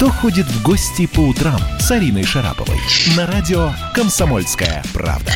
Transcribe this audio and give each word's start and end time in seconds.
«Кто 0.00 0.08
ходит 0.08 0.46
в 0.46 0.62
гости 0.62 1.06
по 1.06 1.20
утрам» 1.20 1.60
с 1.78 1.90
Ариной 1.90 2.24
Шараповой 2.24 2.78
на 3.18 3.26
радио 3.26 3.70
«Комсомольская 3.94 4.82
правда». 4.94 5.30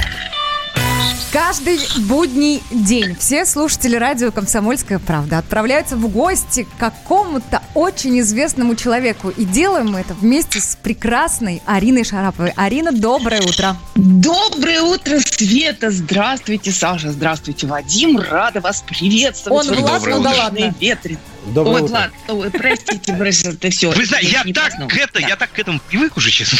Каждый 1.31 1.81
будний 2.09 2.63
день 2.71 3.15
все 3.15 3.45
слушатели 3.45 3.95
радио 3.95 4.33
«Комсомольская 4.33 4.99
правда» 4.99 5.37
отправляются 5.37 5.97
в 5.97 6.09
гости 6.09 6.63
к 6.63 6.81
какому-то 6.81 7.61
очень 7.75 8.19
известному 8.21 8.75
человеку. 8.75 9.29
И 9.29 9.45
делаем 9.45 9.93
мы 9.93 10.01
это 10.01 10.15
вместе 10.15 10.61
с 10.61 10.79
прекрасной 10.83 11.61
Ариной 11.67 12.05
Шараповой. 12.05 12.55
Арина, 12.57 12.91
доброе 12.91 13.43
утро. 13.43 13.77
Доброе 13.97 14.81
утро, 14.81 15.19
Света. 15.19 15.91
Здравствуйте, 15.91 16.73
Саша. 16.73 17.13
Здравствуйте, 17.13 17.67
Вадим. 17.67 18.19
Рада 18.19 18.63
вас 18.63 18.83
приветствовать. 18.83 19.69
Он 19.69 19.77
Влад, 19.77 20.07
ну 20.07 20.23
да 20.23 20.31
ладно. 20.31 20.75
Ветры. 20.81 21.19
Доброе 21.47 21.75
Ой, 21.75 21.83
утро. 21.83 21.93
Влад, 21.93 22.11
ой, 22.29 22.51
простите, 22.51 23.15
простите, 23.15 23.71
все. 23.71 23.91
Вы 23.91 24.07
знаете, 24.07 24.31
я 24.31 24.55
так, 24.55 24.73
это, 24.97 25.19
я 25.21 25.37
так 25.37 25.53
к 25.53 25.59
этому 25.59 25.81
привык 25.81 26.17
уже, 26.17 26.31
честно. 26.31 26.59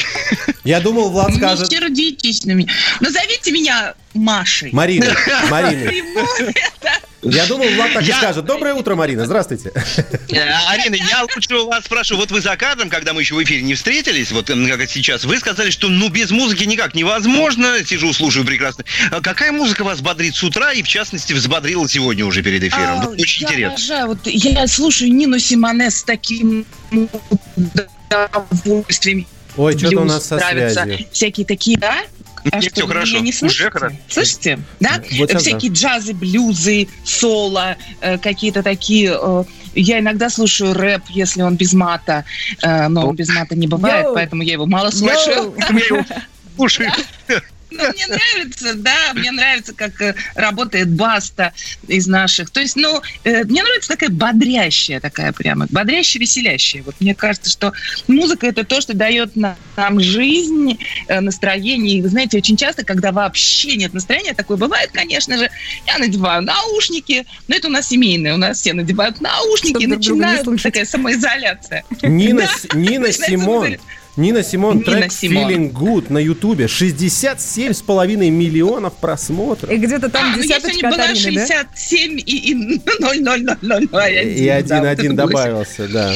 Я 0.65 0.81
думал, 0.81 1.11
Влад 1.11 1.31
Не 1.31 1.37
скажет... 1.37 1.71
сердитесь 1.71 2.45
на 2.45 2.53
меня. 2.53 2.73
Назовите 3.01 3.53
меня 3.53 3.95
Машей. 4.15 4.71
Марина, 4.73 5.15
Марина. 5.51 5.91
Я 7.25 7.47
думал, 7.47 7.67
Влад 7.71 7.93
так 7.95 8.03
и 8.03 8.07
Я- 8.07 8.19
скажет. 8.19 8.45
Доброе 8.45 8.75
утро, 8.75 8.95
Марина. 8.95 9.25
Здравствуйте. 9.25 9.73
Э, 10.31 10.53
Арина, 10.69 10.95
я 10.95 11.23
лучше 11.23 11.55
у 11.57 11.67
вас 11.69 11.85
спрошу. 11.85 12.17
Вот 12.17 12.31
вы 12.31 12.41
за 12.41 12.57
кадром, 12.57 12.91
когда 12.91 13.13
мы 13.13 13.23
еще 13.23 13.35
в 13.35 13.43
эфире 13.43 13.63
не 13.63 13.75
встретились, 13.75 14.31
вот 14.33 14.47
как 14.47 14.91
сейчас, 14.91 15.25
вы 15.25 15.39
сказали, 15.39 15.71
что 15.71 15.89
ну 15.89 16.09
без 16.09 16.31
музыки 16.31 16.65
никак 16.65 16.95
невозможно. 16.95 17.85
Сижу, 17.85 18.13
слушаю 18.13 18.45
прекрасно. 18.45 18.85
А 19.11 19.21
какая 19.21 19.53
музыка 19.53 19.85
вас 19.85 20.01
бодрит 20.01 20.35
с 20.35 20.43
утра 20.43 20.73
и, 20.73 20.83
в 20.83 20.89
частности, 20.89 21.33
взбодрила 21.33 21.89
сегодня 21.89 22.25
уже 22.27 22.43
перед 22.43 22.63
эфиром? 22.63 23.01
А, 23.01 23.05
Вот 23.07 23.21
Очень 23.21 23.43
я 23.43 23.49
интересно. 23.49 23.75
обожаю, 23.75 24.07
вот 24.09 24.19
я 24.27 24.67
слушаю 24.67 25.13
Нину 25.13 25.39
Симоне 25.39 25.91
с 25.91 26.03
таким 26.03 26.67
удовольствием. 28.11 29.27
Ой, 29.57 29.79
что-то 29.79 30.01
у 30.01 30.05
нас 30.05 30.27
со 30.27 30.39
связью. 30.39 31.07
Всякие 31.13 31.47
такие, 31.47 31.79
да? 31.79 31.99
А 32.53 32.59
Нет, 32.61 32.73
что, 32.77 32.83
вы 32.87 32.93
хорошо. 32.93 33.19
не 33.21 33.31
Уже 33.31 33.39
слышите? 33.39 33.71
хорошо. 33.71 33.97
Слышите? 34.09 34.59
Да? 34.81 35.03
Вот 35.19 35.31
Всякие 35.41 35.73
джазы, 35.73 36.13
блюзы, 36.15 36.89
соло, 37.05 37.77
э, 38.01 38.19
какие-то 38.19 38.63
такие... 38.63 39.17
э, 39.21 39.45
Я 39.75 39.99
иногда 40.01 40.29
слушаю 40.29 40.75
рэп, 40.75 41.03
если 41.09 41.43
он 41.43 41.57
без 41.57 41.73
мата, 41.73 42.25
э, 42.63 42.89
но 42.89 43.13
без 43.13 43.29
мата 43.31 43.55
не 43.57 43.67
бывает, 43.67 44.05
Йоу. 44.05 44.15
поэтому 44.15 44.43
я 44.43 44.53
его 44.55 44.67
мало 44.67 44.91
слушаю. 44.91 45.55
Его 45.57 46.05
слушаю. 46.57 46.91
Ну, 47.75 47.93
мне 47.93 48.07
нравится, 48.07 48.75
да, 48.75 49.13
мне 49.15 49.31
нравится, 49.31 49.75
как 49.75 50.01
э, 50.01 50.15
работает 50.35 50.91
Баста 50.91 51.53
из 51.89 52.07
наших. 52.07 52.51
То 52.51 52.61
есть, 52.61 52.77
ну, 52.77 53.01
э, 53.25 53.45
мне 53.45 53.63
нравится 53.63 53.89
такая 53.89 54.11
бодрящая 54.11 55.01
такая 55.01 55.33
прямо, 55.33 55.67
бодрящая, 55.71 56.21
веселящая. 56.21 56.83
Вот 56.83 56.95
мне 57.01 57.15
кажется, 57.15 57.51
что 57.51 57.73
музыка 58.09 58.47
это 58.47 58.65
то, 58.65 58.81
что 58.81 58.95
дает 58.95 59.37
на- 59.37 59.57
нам 59.77 60.01
жизнь, 60.01 60.79
э, 61.09 61.21
настроение. 61.21 61.99
И 61.99 62.03
вы 62.03 62.09
знаете, 62.09 62.39
очень 62.39 62.57
часто, 62.57 62.85
когда 62.85 63.13
вообще 63.13 63.77
нет 63.77 63.93
настроения, 63.95 64.35
такое 64.35 64.57
бывает, 64.57 64.91
конечно 64.93 65.37
же, 65.37 65.51
я 65.87 65.99
надеваю 65.99 66.43
наушники, 66.43 67.27
но 67.49 67.57
это 67.57 67.69
у 67.69 67.71
нас 67.71 67.89
семейное, 67.89 68.35
у 68.35 68.39
нас 68.39 68.61
все 68.61 68.73
надевают 68.73 69.21
наушники 69.21 69.71
Чтоб 69.71 69.83
и 69.83 69.87
начинают 69.87 70.63
такая 70.63 70.85
самоизоляция. 70.85 71.85
Нина, 72.03 72.49
Да. 72.71 72.79
Нина 72.79 73.13
Симон. 73.13 73.77
Нина 74.17 74.45
Симон, 74.45 74.79
Нина 74.79 75.01
трек 75.01 75.13
Симон. 75.13 75.51
Feeling 75.51 75.73
Good 75.73 76.13
на 76.13 76.19
Ютубе. 76.19 76.67
67,5 76.67 78.31
миллионов 78.31 78.95
просмотров. 78.95 79.71
И 79.71 79.77
где-то 79.77 80.09
там 80.09 80.33
а, 80.33 80.37
ну 80.37 80.43
десяточка 80.43 80.71
сегодня 80.71 80.89
от 80.89 80.95
была 80.95 81.05
Арины, 81.09 81.35
да? 81.35 81.47
67 81.47 82.19
и, 82.19 82.23
и 82.23 82.55
0,000. 83.01 84.39
И 84.39 84.49
один-один 84.49 85.17
добавился, 85.17 85.89
да. 85.89 86.15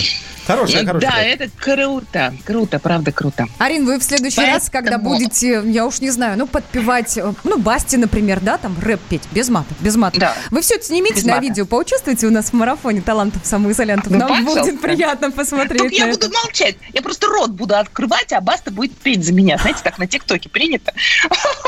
Хорошая, 0.49 0.87
хорошая. 0.87 1.11
Да, 1.11 1.23
это 1.23 1.49
круто, 1.59 2.35
круто, 2.45 2.79
правда 2.79 3.13
круто. 3.13 3.47
Арин, 3.59 3.85
вы 3.85 3.99
в 3.99 4.03
следующий 4.03 4.41
раз, 4.41 4.71
когда 4.71 4.93
Поэтому- 4.93 5.11
будете, 5.15 5.63
я 5.67 5.87
уж 5.87 6.01
не 6.01 6.11
знаю, 6.11 6.39
ну, 6.39 6.47
подпевать, 6.47 7.17
э, 7.19 7.35
ну, 7.45 7.59
Басти, 7.59 7.97
например, 7.97 8.41
да, 8.41 8.57
там, 8.57 8.75
рэп 8.81 9.01
петь, 9.11 9.23
без 9.33 9.49
мата, 9.51 9.75
без 9.81 9.95
мата. 9.97 10.19
Да. 10.19 10.35
Вы 10.51 10.63
все 10.63 10.77
это 10.77 10.87
снимите 10.87 11.17
Без 11.17 11.25
на 11.25 11.35
мата. 11.35 11.43
видео, 11.43 11.67
поучаствуйте 11.67 12.27
у 12.27 12.31
нас 12.31 12.47
в 12.51 12.53
марафоне 12.55 13.03
талантов 13.03 13.43
самоизолянтов. 13.45 14.11
Ну, 14.11 14.19
Нам 14.19 14.29
пожалуйста. 14.29 14.61
будет 14.63 14.81
приятно 14.81 15.31
посмотреть 15.31 15.79
Только 15.83 15.95
я 15.95 16.07
на 16.07 16.13
буду 16.13 16.27
это. 16.29 16.35
молчать. 16.43 16.77
Я 16.95 17.03
просто 17.03 17.27
рот 17.27 17.51
буду 17.51 17.77
открывать, 17.77 18.33
а 18.33 18.41
Баста 18.41 18.71
будет 18.71 18.97
петь 18.97 19.25
за 19.27 19.35
меня. 19.35 19.59
Знаете, 19.59 19.81
так 19.85 19.99
на 19.99 20.07
ТикТоке 20.07 20.49
принято. 20.49 20.93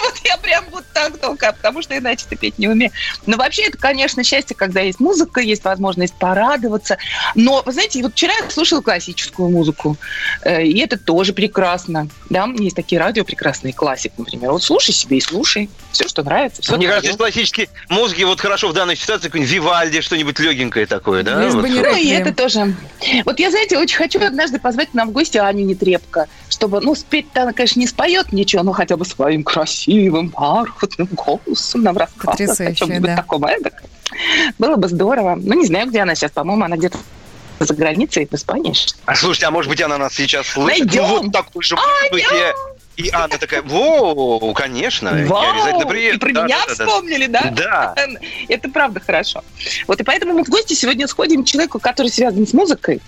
Вот 0.02 0.14
я 0.24 0.38
прям 0.38 0.64
вот 0.72 0.84
так 0.94 1.18
только, 1.18 1.52
потому 1.52 1.82
что 1.82 1.96
иначе 1.96 2.24
ты 2.28 2.34
петь 2.36 2.58
не 2.58 2.68
умею. 2.68 2.90
Но 3.26 3.36
вообще 3.36 3.64
это, 3.64 3.76
конечно, 3.76 4.24
счастье, 4.24 4.56
когда 4.56 4.80
есть 4.80 4.98
музыка, 5.00 5.40
есть 5.40 5.62
возможность 5.64 6.14
порадоваться. 6.14 6.96
Но, 7.34 7.62
вы 7.66 7.72
знаете, 7.72 8.02
вот 8.02 8.12
вчера 8.12 8.32
я 8.42 8.48
слушала 8.50 8.69
классическую 8.82 9.48
музыку, 9.48 9.96
э, 10.42 10.64
и 10.64 10.78
это 10.78 10.96
тоже 10.96 11.32
прекрасно. 11.32 12.08
Да, 12.28 12.48
есть 12.58 12.76
такие 12.76 13.00
радио 13.00 13.24
прекрасные, 13.24 13.72
классик, 13.72 14.12
например. 14.16 14.52
Вот 14.52 14.62
слушай 14.62 14.92
себе 14.92 15.18
и 15.18 15.20
слушай. 15.20 15.68
Все, 15.92 16.06
что 16.06 16.22
нравится. 16.22 16.62
Все 16.62 16.76
Мне 16.76 16.86
кажется, 16.86 17.10
из 17.10 17.16
классической 17.16 17.68
музыки 17.88 18.22
вот 18.22 18.40
хорошо 18.40 18.68
в 18.68 18.72
данной 18.72 18.96
ситуации 18.96 19.26
какой-нибудь 19.26 19.52
Вивальди, 19.52 20.00
что-нибудь 20.00 20.38
легенькое 20.38 20.86
такое, 20.86 21.22
да? 21.22 21.42
Лишь 21.42 21.54
бы 21.54 21.62
Вот. 21.62 21.70
не 21.70 21.80
Ну, 21.80 21.96
и 21.96 22.08
это 22.08 22.32
тоже. 22.32 22.74
Вот 23.24 23.40
я, 23.40 23.50
знаете, 23.50 23.76
очень 23.76 23.96
хочу 23.96 24.24
однажды 24.24 24.60
позвать 24.60 24.90
к 24.90 24.94
нам 24.94 25.08
в 25.08 25.12
гости 25.12 25.38
Аню 25.38 25.64
Нетребко, 25.64 26.28
чтобы, 26.48 26.80
ну, 26.80 26.94
спеть-то 26.94 27.42
она, 27.42 27.52
конечно, 27.52 27.80
не 27.80 27.86
споет 27.86 28.32
ничего, 28.32 28.62
но 28.62 28.72
хотя 28.72 28.96
бы 28.96 29.04
своим 29.04 29.42
красивым, 29.42 30.28
бархатным 30.28 31.08
голосом 31.12 31.82
нам 31.82 31.96
рассказывать 31.96 32.60
о 32.60 32.74
чем-нибудь 32.74 33.06
да. 33.06 33.16
таком. 33.16 33.44
эдак. 33.44 33.82
Было 34.58 34.76
бы 34.76 34.88
здорово. 34.88 35.38
Ну, 35.40 35.54
не 35.54 35.66
знаю, 35.66 35.88
где 35.88 36.00
она 36.00 36.14
сейчас. 36.14 36.32
По-моему, 36.32 36.64
она 36.64 36.76
где-то 36.76 36.98
за 37.64 37.74
границей, 37.74 38.26
в 38.30 38.34
Испании. 38.34 38.74
А 39.04 39.14
слушайте, 39.14 39.46
а 39.46 39.50
может 39.50 39.68
быть 39.68 39.80
она 39.82 39.98
нас 39.98 40.14
сейчас 40.14 40.46
слышит? 40.48 40.86
Найдем. 40.86 41.02
Ну, 41.02 41.22
вот 41.22 41.32
такой 41.32 41.62
же 41.62 41.76
может 41.76 42.12
быть. 42.12 42.24
И, 42.24 42.52
и 43.00 43.10
Анна 43.12 43.38
такая, 43.38 43.62
во, 43.62 44.52
конечно, 44.54 45.08
я 45.08 45.26
Вау! 45.26 45.52
обязательно 45.52 45.86
приеду. 45.86 46.16
И 46.16 46.18
про 46.20 46.32
Да, 46.32 46.44
меня 46.44 46.58
да, 46.66 46.72
вспомнили, 46.74 47.26
да? 47.26 47.52
Да. 47.56 47.94
Это 48.48 48.68
правда 48.70 49.00
хорошо. 49.00 49.42
Вот 49.86 50.00
и 50.00 50.04
поэтому 50.04 50.34
мы 50.34 50.44
в 50.44 50.48
гости 50.48 50.74
сегодня 50.74 51.06
сходим 51.06 51.44
к 51.44 51.46
человеку, 51.46 51.78
который 51.78 52.08
связан 52.08 52.46
с 52.46 52.52
музыкой, 52.52 53.00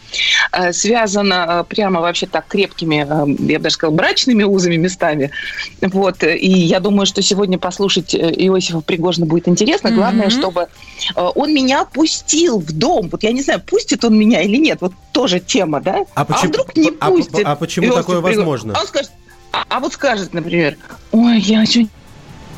э, 0.53 0.73
связан 0.73 1.33
э, 1.33 1.65
прямо 1.65 2.01
вообще 2.01 2.27
так 2.27 2.47
крепкими, 2.47 3.05
э, 3.09 3.53
я 3.53 3.59
бы 3.59 3.65
даже 3.65 3.75
сказала, 3.75 3.95
брачными 3.95 4.43
узами 4.45 4.77
местами. 4.77 5.31
Вот. 5.81 6.23
И 6.25 6.49
я 6.49 6.81
думаю, 6.81 7.07
что 7.07 7.23
сегодня 7.23 7.59
послушать 7.59 8.15
Иосифа 8.15 8.81
Пригожина 8.81 9.27
будет 9.27 9.49
интересно. 9.49 9.91
Главное, 9.91 10.29
Мгм. 10.29 10.39
чтобы 10.39 10.69
он 11.17 11.53
меня 11.53 11.85
пустил 11.85 12.59
в 12.59 12.73
дом. 12.73 13.09
Вот 13.11 13.23
я 13.23 13.33
не 13.33 13.43
знаю, 13.43 13.61
пустит 13.61 14.05
он 14.05 14.19
меня 14.19 14.43
или 14.43 14.57
нет. 14.57 14.79
Вот 14.81 14.93
тоже 15.13 15.41
тема, 15.41 15.81
да? 15.81 16.05
А 16.15 16.25
почему- 16.25 16.49
вдруг 16.51 16.77
не 16.77 16.91
а- 17.01 17.09
пустит? 17.11 17.43
а 17.47 17.57
почему 17.57 17.87
Иосиф 17.87 17.97
такое 17.99 18.17
Пригожин? 18.21 18.39
возможно? 18.39 18.75
А 18.77 18.81
он 18.81 18.87
скажет, 18.87 19.11
а, 19.53 19.81
вот 19.81 19.93
скажет, 19.93 20.35
например, 20.35 20.77
ой, 21.13 21.39
я 21.39 21.65
сегодня 21.67 21.91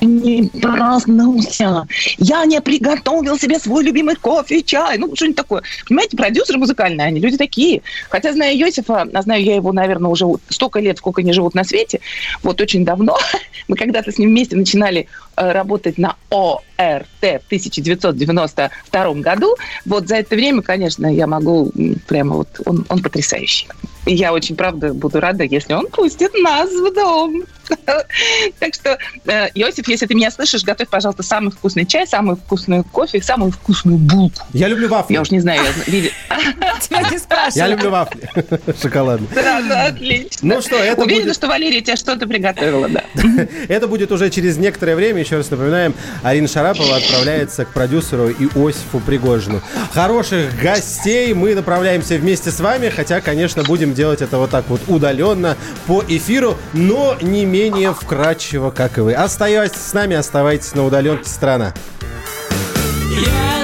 не 0.06 0.50
проснулся, 0.60 1.87
я 2.19 2.44
не 2.44 2.60
приготовил 2.60 3.38
себе 3.38 3.59
свой 3.59 3.84
любимый 3.84 4.16
кофе 4.16 4.62
чай, 4.62 4.99
ну, 4.99 5.15
что-нибудь 5.15 5.37
такое. 5.37 5.62
Понимаете, 5.88 6.16
продюсеры 6.16 6.59
музыкальные, 6.59 7.06
они 7.06 7.21
люди 7.21 7.37
такие. 7.37 7.82
Хотя, 8.09 8.32
знаю 8.32 8.56
Йосифа, 8.56 9.09
а 9.12 9.22
знаю 9.22 9.43
я 9.43 9.56
его, 9.56 9.72
наверное, 9.72 10.10
уже 10.10 10.27
столько 10.49 10.81
лет, 10.81 10.99
сколько 10.99 11.21
они 11.21 11.32
живут 11.32 11.55
на 11.55 11.65
свете, 11.65 12.00
вот 12.43 12.60
очень 12.60 12.84
давно, 12.84 13.16
мы 13.69 13.76
когда-то 13.76 14.12
с 14.12 14.19
ним 14.19 14.31
вместе 14.31 14.56
начинали 14.56 15.09
э, 15.37 15.53
работать 15.53 15.99
на 15.99 16.16
ОРТ 16.31 17.09
в 17.21 17.47
1992 17.47 19.15
году. 19.15 19.56
Вот 19.84 20.09
за 20.09 20.16
это 20.16 20.34
время, 20.37 20.62
конечно, 20.62 21.06
я 21.06 21.26
могу 21.26 21.72
прямо 22.06 22.37
вот, 22.37 22.49
он, 22.66 22.84
он 22.88 23.03
потрясающий. 23.03 23.69
Я 24.06 24.32
очень, 24.32 24.56
правда, 24.56 24.92
буду 24.92 25.20
рада, 25.20 25.44
если 25.44 25.72
он 25.72 25.87
пустит 25.87 26.32
нас 26.42 26.70
в 26.70 26.94
дом. 26.94 27.44
Так 28.58 28.75
что, 28.75 28.98
э, 29.26 29.48
Иосиф, 29.54 29.88
если 29.88 30.06
ты 30.06 30.14
меня 30.14 30.30
слышишь, 30.30 30.64
готовь, 30.64 30.88
пожалуйста, 30.88 31.22
самый 31.22 31.50
вкусный 31.50 31.86
чай, 31.86 32.06
самый 32.06 32.36
вкусный 32.36 32.82
кофе, 32.84 33.22
самую 33.22 33.52
вкусную 33.52 33.98
булку. 33.98 34.44
Я 34.52 34.69
люблю 34.69 34.88
вафли. 34.88 35.14
Я 35.14 35.20
уж 35.22 35.30
не 35.30 35.41
знаю, 35.41 35.62
я 35.62 35.72
зна- 35.72 35.84
видел. 35.86 36.10
Тебя 36.80 37.00
не 37.02 37.58
Я 37.58 37.69
люблю 37.69 37.91
вафли. 37.91 38.28
Шоколадные. 38.82 39.28
Да, 39.34 39.62
да, 39.62 39.84
отлично. 39.87 40.55
Ну 40.55 40.62
что, 40.62 40.76
это 40.76 41.00
Уверена, 41.02 41.25
будет, 41.25 41.34
что 41.34 41.46
Валерия 41.49 41.81
тебе 41.81 41.96
что-то 41.96 42.26
приготовила, 42.26 42.88
да. 42.88 43.05
это 43.69 43.88
будет 43.88 44.12
уже 44.12 44.31
через 44.31 44.56
некоторое 44.56 44.96
время. 44.96 45.20
Еще 45.20 45.37
раз 45.37 45.50
напоминаем, 45.50 45.94
Арина 46.22 46.49
Шарапова 46.49 46.96
отправляется 46.96 47.64
к 47.64 47.72
продюсеру 47.72 48.31
Иосифу 48.31 49.00
Пригожину. 49.00 49.61
Хороших 49.93 50.61
гостей 50.61 51.32
мы 51.34 51.55
направляемся 51.55 52.16
вместе 52.16 52.50
с 52.50 52.61
вами, 52.61 52.88
хотя, 52.88 53.20
конечно, 53.20 53.62
будем 53.62 53.94
делать 53.94 54.22
это 54.22 54.38
вот 54.38 54.50
так 54.50 54.69
вот 54.69 54.81
удаленно 54.88 55.56
по 55.87 56.02
эфиру, 56.06 56.56
но 56.72 57.16
не 57.20 57.44
менее 57.54 57.94
вкрадчиво, 57.94 58.72
как 58.72 58.98
и 58.98 59.00
вы. 59.00 59.12
Оставайтесь 59.14 59.80
с 59.80 59.92
нами, 59.92 60.16
оставайтесь 60.16 60.74
на 60.74 60.84
удаленке 60.84 61.28
страна. 61.28 61.72
Если 63.10 63.63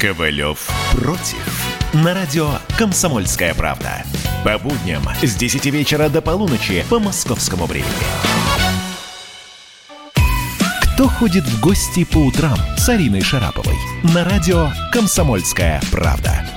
Ковалев 0.00 0.68
против. 0.92 1.64
На 1.94 2.12
радио 2.12 2.50
«Комсомольская 2.76 3.54
правда». 3.54 4.04
По 4.44 4.58
будням 4.58 5.02
с 5.22 5.34
10 5.34 5.64
вечера 5.66 6.10
до 6.10 6.20
полуночи 6.20 6.84
по 6.90 6.98
московскому 6.98 7.64
времени. 7.64 7.90
Кто 10.82 11.08
ходит 11.08 11.44
в 11.44 11.60
гости 11.60 12.04
по 12.04 12.18
утрам 12.18 12.58
с 12.76 12.88
Ариной 12.88 13.22
Шараповой? 13.22 13.76
На 14.14 14.24
радио 14.24 14.70
«Комсомольская 14.92 15.80
правда». 15.90 16.55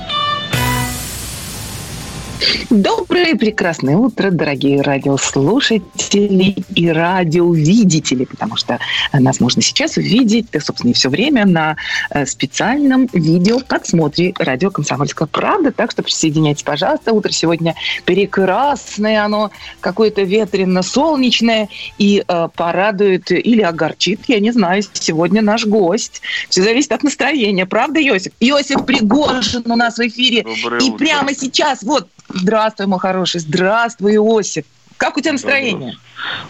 Доброе 2.70 3.36
прекрасное 3.36 3.98
утро, 3.98 4.32
дорогие 4.32 4.82
радиослушатели 4.82 6.56
и 6.74 6.90
радиовидители, 6.90 8.24
потому 8.24 8.56
что 8.56 8.80
нас 9.12 9.42
можно 9.42 9.62
сейчас 9.62 9.98
увидеть, 9.98 10.48
да, 10.52 10.62
собственно, 10.62 10.92
и 10.92 10.94
все 10.94 11.10
время 11.10 11.46
на 11.46 11.76
э, 12.10 12.26
специальном 12.26 13.10
видео 13.12 13.60
подсмотре 13.60 14.34
радио 14.40 14.72
«Комсомольская 14.72 15.28
правда». 15.28 15.72
Так 15.72 15.92
что 15.92 16.02
присоединяйтесь, 16.02 16.64
пожалуйста. 16.64 17.12
Утро 17.12 17.32
сегодня 17.32 17.76
прекрасное, 18.06 19.26
оно 19.26 19.52
какое-то 19.82 20.22
ветрено-солнечное 20.22 21.68
и 21.98 22.24
э, 22.26 22.48
порадует 22.56 23.32
или 23.32 23.62
огорчит, 23.62 24.22
я 24.28 24.40
не 24.40 24.52
знаю, 24.52 24.84
сегодня 24.94 25.42
наш 25.42 25.66
гость. 25.66 26.22
Все 26.50 26.64
зависит 26.64 26.94
от 26.94 27.04
настроения, 27.04 27.66
правда, 27.66 28.00
Йосиф? 28.00 28.32
Йосиф 28.40 28.86
Пригожин 28.86 29.64
у 29.70 29.76
нас 29.76 29.98
в 29.98 30.08
эфире. 30.08 30.44
Доброе 30.44 30.82
и 30.82 30.90
утро. 30.90 30.98
прямо 30.98 31.34
сейчас, 31.34 31.84
вот, 31.84 32.08
здравствуй, 32.30 32.88
мой 32.88 33.00
хороший, 33.00 33.40
здравствуй, 33.40 34.16
Иосиф. 34.16 34.66
Как 34.98 35.18
у 35.18 35.22
тебя 35.22 35.34
настроение? 35.34 35.96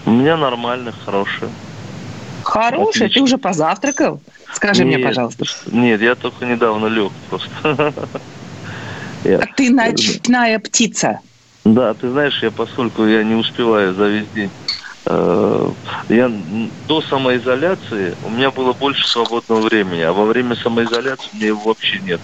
У 0.05 0.12
меня 0.12 0.38
нормально, 0.38 0.91
хорошее. 1.05 1.51
Хорошее? 2.43 2.91
Ты 2.91 3.05
Отлично. 3.05 3.24
уже 3.24 3.38
позавтракал? 3.38 4.21
Скажи 4.53 4.83
мне, 4.86 4.98
Нет. 4.98 5.07
пожалуйста. 5.07 5.45
Нет, 5.67 6.01
я 6.01 6.15
только 6.15 6.45
недавно 6.45 6.88
лег 6.88 7.13
просто. 7.29 8.09
А 9.25 9.45
ты 9.57 9.69
ночная 9.69 10.59
птица. 10.59 11.19
Да, 11.65 11.93
ты 11.93 12.09
знаешь, 12.09 12.41
я 12.41 12.51
поскольку 12.51 13.05
я 13.05 13.21
не 13.24 13.36
успеваю 13.36 13.93
за 13.93 14.07
весь 14.07 14.29
день, 14.31 14.51
э, 15.05 15.69
я 16.07 16.29
до 16.88 17.01
самоизоляции 17.01 18.15
у 18.21 18.29
меня 18.29 18.50
было 18.51 18.74
больше 18.74 19.07
свободного 19.09 19.63
времени, 19.63 20.01
а 20.01 20.13
во 20.13 20.25
время 20.25 20.55
самоизоляции 20.55 21.36
меня 21.36 21.48
его 21.48 21.62
вообще 21.65 22.00
нет. 22.00 22.21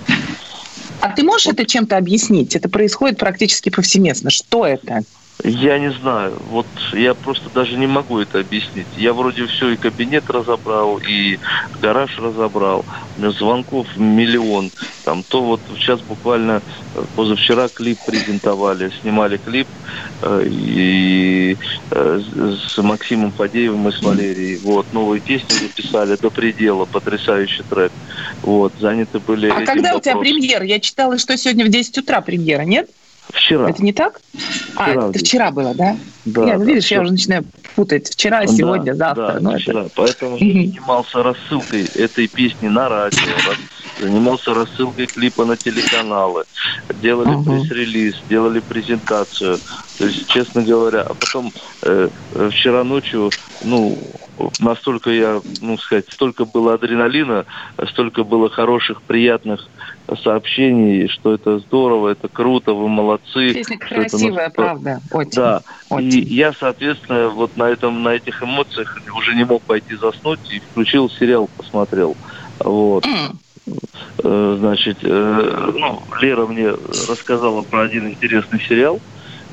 А 1.01 1.09
ты 1.09 1.23
можешь 1.23 1.47
это 1.47 1.65
чем-то 1.65 1.97
объяснить? 1.97 2.55
Это 2.55 2.69
происходит 2.69 3.17
практически 3.19 3.69
повсеместно. 3.69 4.29
Что 4.29 4.65
это? 4.65 5.03
Я 5.43 5.77
не 5.79 5.91
знаю, 5.91 6.37
вот 6.39 6.67
я 6.93 7.13
просто 7.13 7.49
даже 7.49 7.77
не 7.77 7.87
могу 7.87 8.19
это 8.19 8.39
объяснить. 8.39 8.87
Я 8.95 9.13
вроде 9.13 9.45
все 9.47 9.71
и 9.71 9.77
кабинет 9.77 10.29
разобрал, 10.29 10.97
и 10.97 11.39
гараж 11.81 12.17
разобрал. 12.17 12.85
У 13.17 13.19
меня 13.19 13.31
звонков 13.31 13.85
миллион. 13.97 14.71
Там 15.03 15.23
то 15.23 15.43
вот 15.43 15.61
сейчас 15.75 16.01
буквально 16.01 16.63
э, 16.93 17.03
позавчера 17.15 17.67
клип 17.67 17.99
презентовали, 18.05 18.91
снимали 19.01 19.37
клип 19.37 19.67
э, 20.21 20.47
и 20.47 21.57
э, 21.91 22.19
с 22.21 22.77
Максимом 22.77 23.33
Фадеевым 23.33 23.89
и 23.89 23.91
с 23.91 24.01
Валерией. 24.01 24.57
Вот 24.57 24.93
новые 24.93 25.19
песни 25.19 25.53
записали 25.55 26.15
до 26.15 26.29
предела, 26.29 26.85
потрясающий 26.85 27.63
трек. 27.63 27.91
Вот 28.41 28.73
заняты 28.79 29.19
были. 29.19 29.49
А 29.49 29.65
когда 29.65 29.95
у 29.95 29.99
тебя 29.99 30.15
вопросом. 30.15 30.21
премьера? 30.21 30.63
Я 30.63 30.79
читала, 30.79 31.17
что 31.17 31.37
сегодня 31.37 31.65
в 31.65 31.69
10 31.69 31.97
утра 31.97 32.21
премьера, 32.21 32.61
нет? 32.61 32.89
Вчера. 33.33 33.69
Это 33.69 33.83
не 33.83 33.93
так? 33.93 34.21
а, 34.75 34.83
Вчера 34.89 35.09
это 35.09 35.19
здесь. 35.19 35.27
вчера 35.29 35.51
было, 35.51 35.73
да? 35.75 35.97
Да, 36.25 36.45
я, 36.47 36.57
да, 36.57 36.65
видишь, 36.65 36.85
всё. 36.85 36.95
я 36.95 37.01
уже 37.01 37.11
начинаю 37.11 37.45
путать. 37.75 38.09
Вчера, 38.09 38.41
Да, 38.41 38.47
сегодня, 38.47 38.93
завтра. 38.93 39.33
Да, 39.33 39.39
Ну, 39.41 39.49
это- 39.51 39.59
вчера. 39.59 39.87
Поэтому 39.95 40.37
я 40.37 40.53
занимался 40.53 41.23
рассылкой 41.23 41.85
этой 41.87 42.27
песни 42.27 42.67
на 42.67 42.87
радио, 42.89 43.19
занимался 43.97 44.53
рассылкой 44.53 45.07
клипа 45.07 45.45
на 45.45 45.57
телеканалы, 45.57 46.45
делали 46.93 47.35
Мгм. 47.35 47.45
пресс-релиз, 47.45 48.23
делали 48.29 48.59
презентацию. 48.61 49.61
То 49.97 50.05
есть, 50.05 50.25
честно 50.27 50.63
говоря, 50.63 51.01
а 51.01 51.13
потом 51.15 51.53
э, 51.83 52.09
э, 52.33 52.49
вчера 52.49 52.83
ночью, 52.83 53.33
ну, 53.61 54.13
настолько 54.59 55.09
я, 55.11 55.41
ну, 55.61 55.77
сказать, 55.77 56.05
столько 56.09 56.45
было 56.45 56.73
адреналина, 56.75 57.45
столько 57.89 58.23
было 58.23 58.49
хороших, 58.49 59.03
приятных 59.05 59.69
сообщений, 60.23 61.07
что 61.07 61.33
это 61.33 61.59
здорово, 61.59 62.09
это 62.09 62.27
круто, 62.27 62.73
вы 62.73 62.87
молодцы. 62.87 63.53
Песня 63.53 63.77
это 63.77 63.87
красивая, 63.87 64.31
настолько- 64.31 64.51
правда. 64.51 65.01
Очень. 65.11 65.31
Да, 65.35 65.63
и 65.91 65.93
Очень. 65.93 66.23
я, 66.27 66.53
соответственно, 66.53 67.29
вот 67.29 67.55
на 67.57 67.69
этом, 67.69 68.03
на 68.03 68.09
этих 68.09 68.41
эмоциях 68.43 68.95
уже 69.15 69.35
не 69.35 69.45
мог 69.45 69.63
пойти 69.63 69.95
заснуть 69.95 70.39
и 70.51 70.59
включил 70.59 71.09
сериал, 71.09 71.49
посмотрел. 71.55 72.15
Вот. 72.59 73.05
Э, 74.23 74.55
значит, 74.59 74.97
э, 75.01 75.71
ну, 75.73 76.03
Лера 76.21 76.45
мне 76.45 76.69
рассказала 76.69 77.63
про 77.63 77.83
один 77.83 78.09
интересный 78.09 78.59
сериал. 78.61 78.99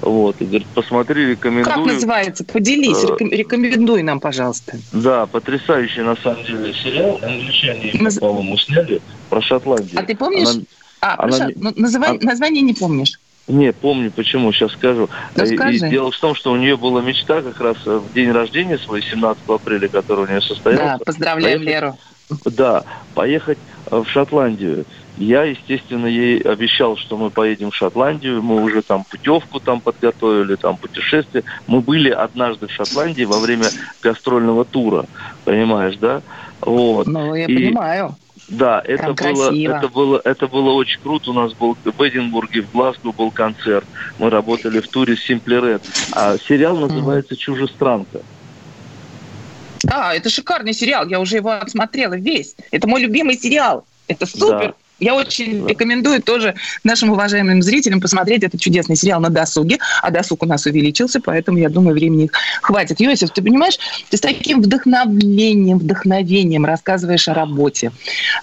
Вот, 0.03 0.41
и 0.41 0.45
говорит, 0.47 0.69
посмотри, 0.75 1.27
рекомендую. 1.31 1.65
Как 1.77 1.87
называется? 1.87 2.45
Поделись, 2.45 3.05
Э, 3.05 3.07
реком- 3.07 3.31
рекомендуй 3.31 4.03
нам, 4.03 4.19
пожалуйста. 4.19 4.79
Да, 4.93 5.27
потрясающий 5.27 6.03
на 6.03 6.17
самом 6.17 6.43
деле 6.45 6.75
сериал. 6.75 7.21
Англичане 7.23 7.91
его, 7.91 8.05
Наз- 8.09 8.19
по-моему, 8.19 8.57
сняли 8.59 9.01
про 9.29 9.41
Шотландию. 9.41 10.01
А 10.01 10.03
ты 10.03 10.17
помнишь? 10.17 10.49
Она- 10.49 10.65
А, 11.01 11.25
она 11.25 11.47
не- 11.47 11.55
ну, 11.55 11.73
называй- 11.77 12.11
она- 12.11 12.19
название 12.21 12.63
не 12.63 12.75
помнишь. 12.75 13.13
Не, 13.49 13.73
помню, 13.73 14.13
почему, 14.13 14.53
сейчас 14.53 14.73
скажу. 14.73 15.09
Ну, 15.37 15.45
И- 15.45 15.57
скажи. 15.57 15.77
И 15.87 15.91
дело 15.91 16.11
в 16.13 16.19
том, 16.19 16.35
что 16.35 16.53
у 16.53 16.57
нее 16.57 16.77
была 16.77 17.01
мечта 17.03 17.43
как 17.43 17.61
раз 17.61 17.77
э, 17.87 17.97
в 17.97 18.13
день 18.13 18.31
рождения 18.33 18.79
свой, 18.79 19.03
17 19.03 19.45
апреля, 19.49 19.89
который 19.89 20.25
у 20.25 20.29
нее 20.29 20.41
Да, 20.41 20.47
состоялся. 20.47 21.05
поздравляем 21.05 21.59
Поехать- 21.61 21.83
Леру. 21.83 21.99
Да, 22.47 22.85
поехать 23.15 23.59
э, 23.59 23.72
в 24.01 24.09
Шотландию. 24.09 24.85
Я, 25.19 25.45
естественно, 25.45 26.07
ей 26.07 26.39
обещал, 26.41 26.97
что 26.97 27.17
мы 27.19 27.31
поедем 27.31 27.71
в 27.71 27.77
Шотландию. 27.77 28.43
Мы 28.43 28.63
уже 28.63 28.81
там 28.83 29.05
путевку 29.05 29.61
там 29.61 29.81
подготовили, 29.81 30.55
там 30.57 30.77
путешествие. 30.79 31.45
Мы 31.67 31.81
были 31.81 32.09
однажды 32.09 32.67
в 32.67 32.73
Шотландии 32.73 33.25
во 33.25 33.39
время 33.39 33.71
гастрольного 34.03 34.65
тура, 34.65 35.05
понимаешь, 35.45 35.97
да? 35.97 36.23
Вот. 36.63 37.07
Ну, 37.07 37.35
я 37.35 37.45
И- 37.45 37.55
понимаю. 37.55 38.17
Да, 38.49 38.83
это 38.85 39.15
Прям 39.15 39.35
было, 39.35 39.47
красиво. 39.49 39.73
это 39.77 39.89
было, 39.89 40.21
это 40.25 40.47
было 40.47 40.71
очень 40.73 41.01
круто. 41.01 41.31
У 41.31 41.33
нас 41.35 41.55
был 41.55 41.77
в 41.85 42.01
Эдинбурге, 42.03 42.63
в 42.63 42.73
Глазго 42.73 43.13
был 43.13 43.31
концерт. 43.31 43.87
Мы 44.19 44.29
работали 44.29 44.81
в 44.81 44.89
туре 44.89 45.15
Simply 45.15 45.61
Red. 45.63 45.83
А 46.13 46.37
сериал 46.39 46.77
называется 46.77 47.35
«Чужестранка». 47.37 48.21
Да, 49.85 50.15
это 50.15 50.31
шикарный 50.31 50.73
сериал. 50.73 51.07
Я 51.07 51.21
уже 51.21 51.37
его 51.37 51.51
отсмотрела 51.51 52.15
весь. 52.15 52.55
Это 52.71 52.87
мой 52.87 53.01
любимый 53.01 53.37
сериал. 53.37 53.85
Это 54.09 54.27
супер. 54.27 54.69
Да. 54.69 54.75
Я 55.03 55.17
очень 55.17 55.67
рекомендую 55.67 56.23
тоже 56.23 56.55
нашим 56.85 57.11
уважаемым 57.11 57.61
зрителям 57.61 58.01
посмотреть 58.01 58.45
этот 58.45 58.61
чудесный 58.61 58.95
сериал 58.95 59.21
на 59.21 59.31
досуге. 59.31 59.79
А 60.01 60.13
досуг 60.13 60.45
у 60.45 60.47
нас 60.47 60.65
увеличился, 60.65 61.21
поэтому, 61.21 61.59
я 61.59 61.69
думаю, 61.69 61.95
времени 61.95 62.31
хватит. 62.63 63.01
Йосиф, 63.01 63.31
ты 63.31 63.43
понимаешь, 63.43 63.79
ты 64.11 64.17
с 64.17 64.21
таким 64.21 64.63
вдохновлением, 64.63 65.79
вдохновением 65.79 66.65
рассказываешь 66.65 67.27
о 67.27 67.35
работе. 67.35 67.91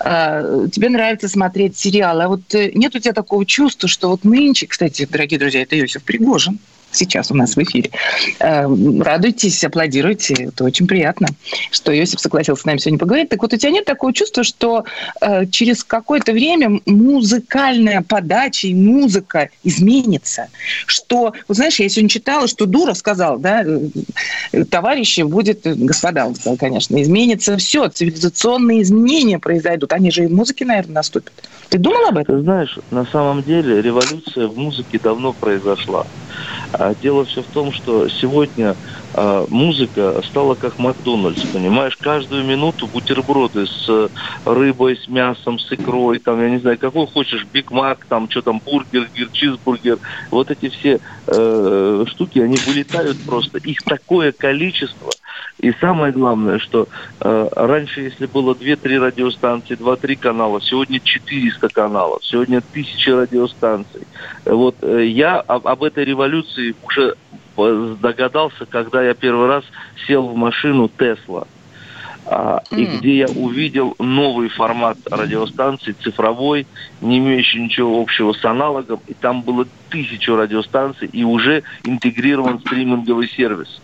А, 0.01 0.67
Тебе 0.67 0.89
нравится 0.89 1.29
смотреть 1.29 1.77
сериалы. 1.77 2.23
А 2.23 2.27
вот 2.27 2.53
э, 2.53 2.71
нет 2.73 2.93
у 2.93 2.99
тебя 2.99 3.13
такого 3.13 3.45
чувства, 3.45 3.87
что 3.87 4.09
вот 4.09 4.25
нынче, 4.25 4.67
кстати, 4.67 5.07
дорогие 5.09 5.39
друзья, 5.39 5.61
это 5.61 5.77
Йосиф 5.77 6.03
Пригожин, 6.03 6.59
сейчас 6.91 7.31
у 7.31 7.35
нас 7.35 7.55
в 7.55 7.63
эфире. 7.63 7.91
Э, 8.39 8.65
Радуйтесь, 8.99 9.63
аплодируйте. 9.63 10.45
Это 10.45 10.63
очень 10.63 10.87
приятно, 10.87 11.27
что 11.71 11.97
Иосиф 11.97 12.19
согласился 12.19 12.63
с 12.63 12.65
нами 12.65 12.77
сегодня 12.77 12.99
поговорить. 12.99 13.29
Так 13.29 13.41
вот, 13.41 13.53
у 13.53 13.57
тебя 13.57 13.71
нет 13.71 13.85
такого 13.85 14.13
чувства, 14.13 14.43
что 14.43 14.85
э, 15.21 15.45
через 15.47 15.83
какое-то 15.83 16.31
время 16.31 16.79
музыкальная 16.85 18.01
подача 18.01 18.67
и 18.67 18.73
музыка 18.73 19.49
изменится? 19.63 20.47
Что, 20.85 21.33
вот 21.47 21.57
знаешь, 21.57 21.79
я 21.79 21.89
сегодня 21.89 22.09
читала, 22.09 22.47
что 22.47 22.65
Дура 22.65 22.93
сказал, 22.93 23.37
да, 23.37 23.63
э, 23.63 24.65
товарищи, 24.65 25.21
будет, 25.21 25.65
э, 25.65 25.75
господа, 25.75 26.25
он 26.25 26.35
сказал, 26.35 26.57
конечно, 26.57 27.01
изменится 27.01 27.57
все, 27.57 27.87
цивилизационные 27.87 28.81
изменения 28.81 29.39
произойдут. 29.39 29.93
Они 29.93 30.11
же 30.11 30.23
и 30.23 30.27
в 30.27 30.33
музыке, 30.33 30.65
наверное, 30.65 30.95
наступят. 30.95 31.33
Ты 31.69 31.77
думал 31.77 32.07
об 32.09 32.17
этом? 32.17 32.37
Ты 32.37 32.43
знаешь, 32.43 32.79
на 32.91 33.05
самом 33.05 33.43
деле 33.43 33.81
революция 33.81 34.47
в 34.47 34.57
музыке 34.57 34.99
давно 35.01 35.33
произошла. 35.33 36.05
А 36.79 36.95
дело 36.95 37.25
все 37.25 37.43
в 37.43 37.47
том, 37.47 37.73
что 37.73 38.07
сегодня 38.07 38.77
а, 39.13 39.45
музыка 39.49 40.21
стала 40.25 40.55
как 40.55 40.79
Макдональдс, 40.79 41.43
понимаешь? 41.51 41.97
Каждую 41.97 42.45
минуту 42.45 42.87
бутерброды 42.87 43.67
с 43.67 44.09
рыбой, 44.45 44.95
с 44.95 45.09
мясом, 45.09 45.59
с 45.59 45.69
икрой, 45.73 46.19
там, 46.19 46.41
я 46.41 46.49
не 46.49 46.59
знаю, 46.59 46.77
какой 46.77 47.05
хочешь, 47.05 47.45
Биг 47.51 47.71
Мак, 47.71 48.05
там, 48.07 48.29
что 48.29 48.41
там, 48.43 48.61
бургер, 48.63 49.09
гир, 49.13 49.27
чизбургер. 49.33 49.99
Вот 50.31 50.51
эти 50.51 50.69
все 50.69 51.01
э, 51.27 52.05
штуки, 52.07 52.39
они 52.39 52.55
вылетают 52.65 53.19
просто. 53.25 53.57
Их 53.57 53.83
такое 53.83 54.31
количество. 54.31 55.09
И 55.59 55.73
самое 55.81 56.13
главное, 56.13 56.59
что 56.59 56.87
э, 57.19 57.49
раньше, 57.55 58.01
если 58.01 58.25
было 58.25 58.53
2-3 58.53 58.99
радиостанции, 58.99 59.77
2-3 59.77 60.15
канала, 60.15 60.61
сегодня 60.61 61.01
400 61.01 61.67
каналов, 61.69 62.25
сегодня 62.25 62.61
тысячи 62.61 63.09
радиостанций. 63.09 64.07
Вот 64.45 64.75
э, 64.81 65.07
я 65.07 65.41
об, 65.41 65.67
об 65.67 65.83
этой 65.83 66.05
революции 66.05 66.68
уже 66.81 67.15
догадался, 68.01 68.65
когда 68.65 69.03
я 69.03 69.13
первый 69.13 69.47
раз 69.47 69.63
сел 70.07 70.27
в 70.27 70.35
машину 70.35 70.89
Тесла. 70.89 71.45
А, 72.25 72.61
И 72.71 72.85
М. 72.85 72.99
где 72.99 73.17
я 73.17 73.27
увидел 73.27 73.95
новый 73.97 74.49
формат 74.49 74.97
радиостанций, 75.09 75.93
цифровой, 75.93 76.67
не 77.01 77.17
имеющий 77.17 77.59
ничего 77.59 77.99
общего 77.99 78.33
с 78.33 78.45
аналогом. 78.45 78.99
И 79.07 79.13
там 79.15 79.41
было 79.41 79.65
тысячу 79.89 80.35
радиостанций 80.35 81.09
и 81.11 81.23
уже 81.23 81.63
интегрирован 81.83 82.59
стриминговый 82.59 83.27
сервис. 83.29 83.81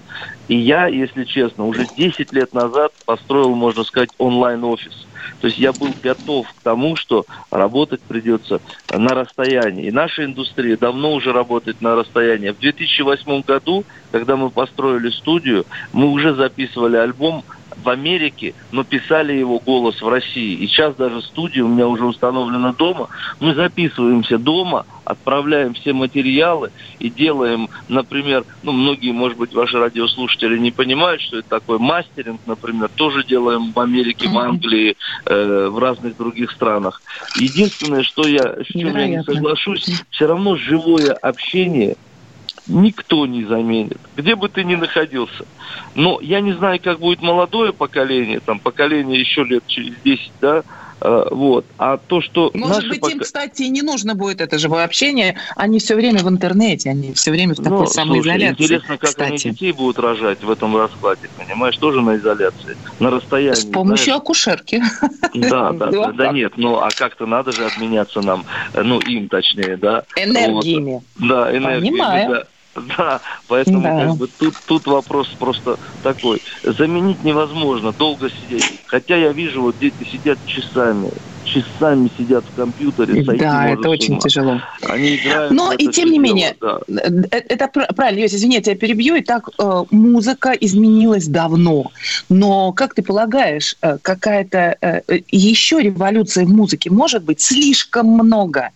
И 0.47 0.55
я, 0.55 0.87
если 0.87 1.23
честно, 1.23 1.65
уже 1.65 1.87
10 1.87 2.31
лет 2.33 2.53
назад 2.53 2.91
построил, 3.05 3.55
можно 3.55 3.83
сказать, 3.83 4.11
онлайн-офис. 4.19 5.07
То 5.39 5.47
есть 5.47 5.59
я 5.59 5.73
был 5.73 5.97
готов 6.01 6.47
к 6.53 6.61
тому, 6.61 6.95
что 6.95 7.25
работать 7.51 8.01
придется 8.07 8.61
на 8.89 9.13
расстоянии. 9.13 9.87
И 9.87 9.91
наша 9.91 10.23
индустрия 10.25 10.77
давно 10.77 11.13
уже 11.13 11.33
работает 11.33 11.81
на 11.81 11.95
расстоянии. 11.95 12.49
В 12.49 12.59
2008 12.59 13.41
году, 13.43 13.85
когда 14.11 14.35
мы 14.35 14.49
построили 14.49 15.09
студию, 15.09 15.65
мы 15.91 16.11
уже 16.11 16.35
записывали 16.35 16.97
альбом 16.97 17.43
в 17.83 17.89
Америке, 17.89 18.53
но 18.71 18.83
писали 18.83 19.33
его 19.33 19.59
голос 19.59 20.01
в 20.01 20.07
России. 20.07 20.55
И 20.55 20.67
сейчас 20.67 20.95
даже 20.95 21.21
студия 21.21 21.63
у 21.63 21.67
меня 21.67 21.87
уже 21.87 22.05
установлена 22.05 22.73
дома. 22.73 23.09
Мы 23.39 23.53
записываемся 23.53 24.37
дома, 24.37 24.85
отправляем 25.03 25.73
все 25.73 25.93
материалы 25.93 26.71
и 26.99 27.09
делаем, 27.09 27.69
например, 27.87 28.43
ну, 28.63 28.71
многие, 28.71 29.11
может 29.11 29.37
быть, 29.37 29.53
ваши 29.53 29.77
радиослушатели 29.77 30.57
не 30.57 30.71
понимают, 30.71 31.21
что 31.21 31.39
это 31.39 31.49
такое 31.49 31.77
мастеринг, 31.77 32.41
например, 32.45 32.89
тоже 32.95 33.23
делаем 33.23 33.71
в 33.71 33.79
Америке, 33.79 34.27
в 34.27 34.37
Англии, 34.37 34.95
э, 35.25 35.67
в 35.67 35.77
разных 35.79 36.17
других 36.17 36.51
странах. 36.51 37.01
Единственное, 37.35 38.03
что 38.03 38.27
я, 38.27 38.63
с 38.63 38.67
чем 38.67 38.97
я 38.97 39.07
не 39.07 39.23
соглашусь, 39.23 39.85
все 40.09 40.27
равно 40.27 40.55
живое 40.55 41.11
общение 41.13 41.95
никто 42.65 43.25
не 43.25 43.45
заменит, 43.45 43.99
где 44.15 44.35
бы 44.35 44.49
ты 44.49 44.63
ни 44.63 44.75
находился. 44.75 45.45
Но 45.93 46.19
я 46.21 46.41
не 46.41 46.53
знаю, 46.53 46.79
как 46.81 46.99
будет 46.99 47.21
молодое 47.21 47.73
поколение, 47.73 48.39
там 48.39 48.59
поколение 48.59 49.19
еще 49.19 49.43
лет 49.43 49.63
через 49.67 50.01
10, 50.03 50.33
да, 50.41 50.63
э, 51.01 51.25
вот. 51.31 51.67
А 51.77 51.97
то, 51.97 52.21
что 52.21 52.51
Может 52.53 52.87
быть, 52.89 52.97
им, 52.97 53.19
пока- 53.19 53.23
кстати, 53.23 53.63
не 53.63 53.81
нужно 53.81 54.15
будет 54.15 54.41
это 54.41 54.57
живое 54.57 54.83
общение. 54.83 55.37
Они 55.55 55.79
все 55.79 55.95
время 55.95 56.19
в 56.23 56.29
интернете, 56.29 56.89
они 56.89 57.13
все 57.13 57.31
время 57.31 57.53
в 57.53 57.57
такой 57.57 57.71
Ну, 57.71 57.85
слушай, 57.85 57.93
самоизоляции. 57.95 58.63
интересно, 58.63 58.97
как 58.97 59.19
они 59.19 59.37
кстати. 59.37 59.53
детей 59.53 59.71
будут 59.71 59.99
рожать 59.99 60.43
в 60.43 60.49
этом 60.49 60.75
раскладе, 60.75 61.29
понимаешь, 61.35 61.77
тоже 61.77 62.01
на 62.01 62.17
изоляции, 62.17 62.77
на 62.99 63.11
расстоянии. 63.11 63.53
С 63.53 63.65
помощью 63.65 64.05
знаешь. 64.05 64.21
акушерки. 64.21 64.81
Да, 65.33 65.71
да, 65.71 65.87
да, 65.91 66.11
да 66.13 66.31
нет, 66.31 66.53
ну 66.57 66.77
а 66.79 66.89
как-то 66.95 67.25
надо 67.25 67.51
же 67.51 67.65
обменяться 67.65 68.21
нам, 68.21 68.45
э, 68.73 68.81
ну 68.81 68.99
им 68.99 69.29
точнее, 69.29 69.77
да. 69.77 70.05
Энергиями. 70.15 71.03
Да, 71.19 71.55
энергия. 71.55 71.91
Понимаю. 71.91 72.29
Да. 72.29 72.47
Да, 72.75 73.21
поэтому 73.47 73.81
Да. 73.83 74.05
как 74.05 74.17
бы 74.17 74.27
тут, 74.27 74.55
тут 74.65 74.87
вопрос 74.87 75.33
просто 75.39 75.77
такой. 76.01 76.41
Заменить 76.63 77.23
невозможно, 77.23 77.93
долго 77.93 78.29
сидеть. 78.29 78.63
Хотя 78.85 79.15
я 79.15 79.31
вижу, 79.31 79.61
вот 79.61 79.77
дети 79.77 80.03
сидят 80.03 80.39
часами, 80.45 81.11
часами 81.43 82.11
сидят 82.17 82.47
в 82.47 82.51
компьютере. 82.53 83.23
Да, 83.37 83.69
это 83.69 83.89
очень 83.89 84.13
ума. 84.13 84.21
тяжело. 84.21 84.61
Они 84.81 85.15
играют. 85.15 85.51
Но 85.53 85.71
и 85.71 85.83
это 85.83 85.93
тем 85.93 86.09
не 86.11 86.19
менее, 86.19 86.55
да. 86.59 86.79
Э, 86.89 87.39
Это 87.47 87.67
пр- 87.67 87.87
правильно, 87.95 88.21
Йосиф, 88.21 88.39
извини, 88.39 88.55
я 88.55 88.61
тебя 88.61 88.75
перебью. 88.75 89.15
И 89.15 89.21
так 89.21 89.49
э, 89.57 89.83
музыка 89.91 90.51
изменилась 90.51 91.27
давно. 91.27 91.91
Но, 92.29 92.73
как 92.73 92.93
ты 92.93 93.03
полагаешь, 93.03 93.75
э, 93.81 93.97
какая-то 94.01 94.75
э, 94.81 95.01
э, 95.07 95.19
еще 95.31 95.79
революция 95.81 96.45
в 96.45 96.49
музыке 96.49 96.89
может 96.89 97.23
быть 97.23 97.39
слишком 97.41 98.07
много? 98.07 98.71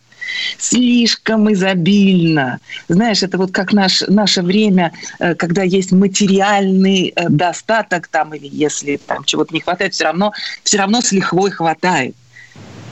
Слишком 0.57 1.51
изобильно. 1.53 2.59
Знаешь, 2.87 3.23
это 3.23 3.37
вот 3.37 3.51
как 3.51 3.73
наш, 3.73 4.01
наше 4.07 4.41
время, 4.41 4.93
э, 5.19 5.35
когда 5.35 5.63
есть 5.63 5.91
материальный 5.91 7.13
э, 7.15 7.29
достаток 7.29 8.07
там, 8.07 8.33
или 8.33 8.47
если 8.51 8.97
там 8.97 9.23
чего-то 9.23 9.53
не 9.53 9.61
хватает, 9.61 9.93
все 9.93 10.05
равно, 10.05 10.31
все 10.63 10.77
равно 10.77 11.01
с 11.01 11.11
лихвой 11.11 11.51
хватает. 11.51 12.15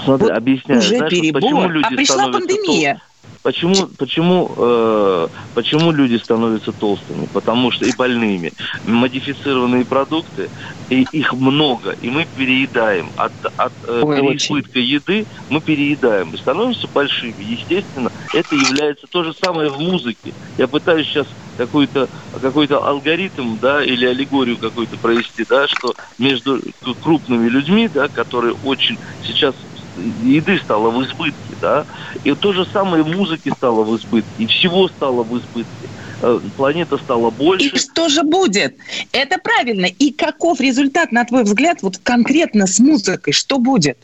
Смотри, 0.04 0.28
Вот 0.28 0.36
объясняю. 0.36 0.80
Уже 0.80 0.98
Знаешь, 0.98 1.14
вот 1.14 1.22
перебор. 1.22 1.42
почему 1.42 1.70
люди 1.70 1.86
А 1.86 1.90
пришла 1.90 2.28
пандемия. 2.32 3.02
Почему, 3.42 3.88
почему, 3.98 4.54
э, 4.58 5.28
почему 5.54 5.92
люди 5.92 6.16
становятся 6.16 6.74
толстыми? 6.74 7.28
Потому 7.28 7.72
что 7.72 7.86
и 7.86 7.92
больными. 7.92 8.54
Модифицированные 8.84 9.86
продукты, 9.86 10.50
и 10.90 11.04
их 11.04 11.34
много, 11.34 11.92
и 11.92 12.10
мы 12.10 12.26
переедаем. 12.26 13.12
От, 13.16 13.34
от 13.56 13.74
э, 13.88 14.02
Ой, 14.04 14.16
переизбытка 14.18 14.80
еды 14.80 15.28
мы 15.50 15.62
переедаем 15.62 16.32
и 16.32 16.38
становимся 16.38 16.88
большими. 16.88 17.44
Естественно, 17.44 18.12
это 18.34 18.56
является 18.56 19.08
то 19.08 19.24
же 19.24 19.34
самое 19.34 19.70
в 19.70 19.80
музыке. 19.80 20.34
Я 20.58 20.68
пытаюсь 20.68 21.08
сейчас 21.08 21.28
какой-то 21.56 22.10
какой-то 22.32 22.86
алгоритм, 22.86 23.58
да, 23.60 23.84
или 23.84 24.06
аллегорию 24.06 24.58
какую-то 24.60 24.98
провести, 24.98 25.46
да, 25.46 25.68
что 25.68 25.94
между 26.18 26.62
крупными 27.02 27.50
людьми, 27.50 27.90
да, 27.90 28.08
которые 28.10 28.54
очень 28.62 29.00
сейчас 29.22 29.56
еды 29.98 30.60
стало 30.60 30.90
в 30.90 31.04
избытке, 31.04 31.56
да, 31.62 31.86
и 32.24 32.34
то 32.34 32.54
же 32.54 32.66
самое 32.66 33.04
музыки 33.04 33.52
стало 33.56 33.84
в 33.84 33.96
избытке, 33.98 34.44
и 34.44 34.48
всего 34.48 34.88
стало 34.88 35.24
в 35.24 35.38
избытке. 35.38 35.90
Э, 36.22 36.40
Планета 36.56 36.98
стала 36.98 37.30
больше. 37.30 37.68
И 37.68 37.78
что 37.78 38.10
же 38.10 38.24
будет? 38.24 38.76
Это 39.12 39.38
правильно. 39.38 39.86
И 39.86 40.12
каков 40.12 40.60
результат, 40.60 41.12
на 41.12 41.26
твой 41.26 41.44
взгляд, 41.44 41.82
вот 41.82 41.98
конкретно 41.98 42.68
с 42.68 42.80
музыкой? 42.80 43.34
Что 43.34 43.60
будет? 43.60 43.98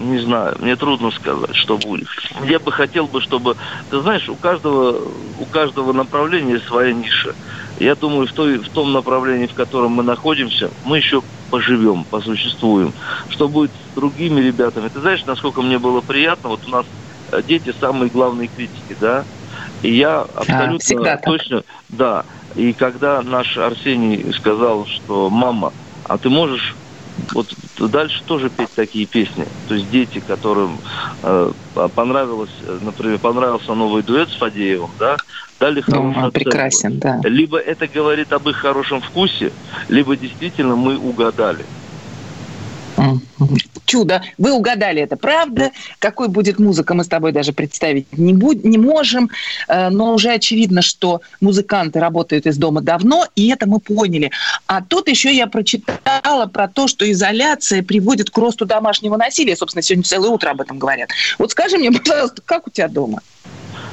Не 0.00 0.18
знаю, 0.18 0.56
мне 0.58 0.74
трудно 0.74 1.10
сказать, 1.12 1.54
что 1.54 1.78
будет. 1.78 2.08
Я 2.44 2.58
бы 2.58 2.72
хотел 2.72 3.06
бы, 3.06 3.20
чтобы, 3.20 3.56
ты 3.90 4.00
знаешь, 4.00 4.28
у 4.28 4.34
каждого, 4.34 5.08
у 5.38 5.46
каждого 5.46 5.92
направления 5.92 6.58
своя 6.58 6.92
ниша. 6.92 7.34
Я 7.78 7.94
думаю, 7.94 8.26
в, 8.26 8.32
той, 8.32 8.58
в 8.58 8.68
том 8.70 8.92
направлении, 8.92 9.46
в 9.46 9.54
котором 9.54 9.92
мы 9.92 10.02
находимся, 10.02 10.70
мы 10.84 10.98
еще 10.98 11.22
поживем, 11.50 12.04
посуществуем. 12.04 12.94
Что 13.28 13.48
будет 13.48 13.70
с 13.70 13.94
другими 13.94 14.40
ребятами? 14.40 14.88
Ты 14.88 15.00
знаешь, 15.00 15.24
насколько 15.26 15.62
мне 15.62 15.78
было 15.78 16.00
приятно, 16.00 16.50
вот 16.50 16.66
у 16.66 16.70
нас 16.70 16.86
э, 17.32 17.42
дети 17.42 17.74
самые 17.80 18.10
главные 18.10 18.48
критики, 18.48 18.96
да? 19.00 19.24
И 19.82 19.92
я 19.92 20.22
абсолютно 20.22 20.78
всегда 20.78 21.16
так. 21.16 21.24
точно, 21.24 21.62
да. 21.88 22.24
И 22.54 22.72
когда 22.72 23.22
наш 23.22 23.56
Арсений 23.56 24.32
сказал, 24.34 24.86
что 24.86 25.30
мама, 25.30 25.72
а 26.04 26.18
ты 26.18 26.28
можешь 26.28 26.74
вот 27.32 27.54
дальше 27.78 28.22
тоже 28.24 28.50
петь 28.50 28.72
такие 28.74 29.06
песни. 29.06 29.46
То 29.66 29.74
есть 29.74 29.90
дети, 29.90 30.20
которым 30.20 30.80
э, 31.22 31.52
понравилось, 31.94 32.50
э, 32.62 32.78
например, 32.80 33.18
понравился 33.18 33.74
новый 33.74 34.02
дуэт 34.02 34.30
с 34.30 34.36
Фадеевым, 34.36 34.90
да, 34.98 35.16
дали 35.60 35.80
хорошую 35.80 36.24
Ну, 36.26 36.30
прекрасен, 36.32 36.98
да. 36.98 37.20
Либо 37.24 37.58
это 37.58 37.86
говорит 37.86 38.32
об 38.32 38.48
их 38.48 38.56
хорошем 38.56 39.00
вкусе, 39.00 39.52
либо 39.88 40.16
действительно 40.16 40.76
мы 40.76 40.98
угадали. 40.98 41.64
Чудо. 43.94 44.22
Вы 44.38 44.50
угадали 44.52 45.02
это, 45.02 45.16
правда? 45.16 45.70
Какой 46.00 46.26
будет 46.26 46.58
музыка, 46.58 46.94
мы 46.94 47.04
с 47.04 47.08
тобой 47.08 47.30
даже 47.30 47.52
представить 47.52 48.06
не, 48.18 48.34
буд- 48.34 48.64
не 48.64 48.76
можем. 48.76 49.30
Э, 49.68 49.88
Но 49.88 50.14
уже 50.14 50.30
очевидно, 50.30 50.82
что 50.82 51.20
музыканты 51.40 52.00
работают 52.00 52.46
из 52.46 52.56
дома 52.56 52.80
давно, 52.80 53.24
и 53.36 53.50
это 53.50 53.68
мы 53.68 53.78
поняли. 53.78 54.32
А 54.66 54.82
тут 54.82 55.08
еще 55.08 55.32
я 55.32 55.46
прочитала 55.46 56.46
про 56.46 56.66
то, 56.66 56.88
что 56.88 57.08
изоляция 57.08 57.84
приводит 57.84 58.30
к 58.30 58.38
росту 58.38 58.66
домашнего 58.66 59.16
насилия. 59.16 59.54
Собственно, 59.54 59.82
сегодня 59.82 60.02
целое 60.02 60.30
утро 60.30 60.50
об 60.50 60.60
этом 60.60 60.76
говорят. 60.80 61.10
Вот 61.38 61.52
скажи 61.52 61.78
мне, 61.78 61.92
пожалуйста, 62.04 62.42
как 62.44 62.66
у 62.66 62.70
тебя 62.70 62.88
дома? 62.88 63.20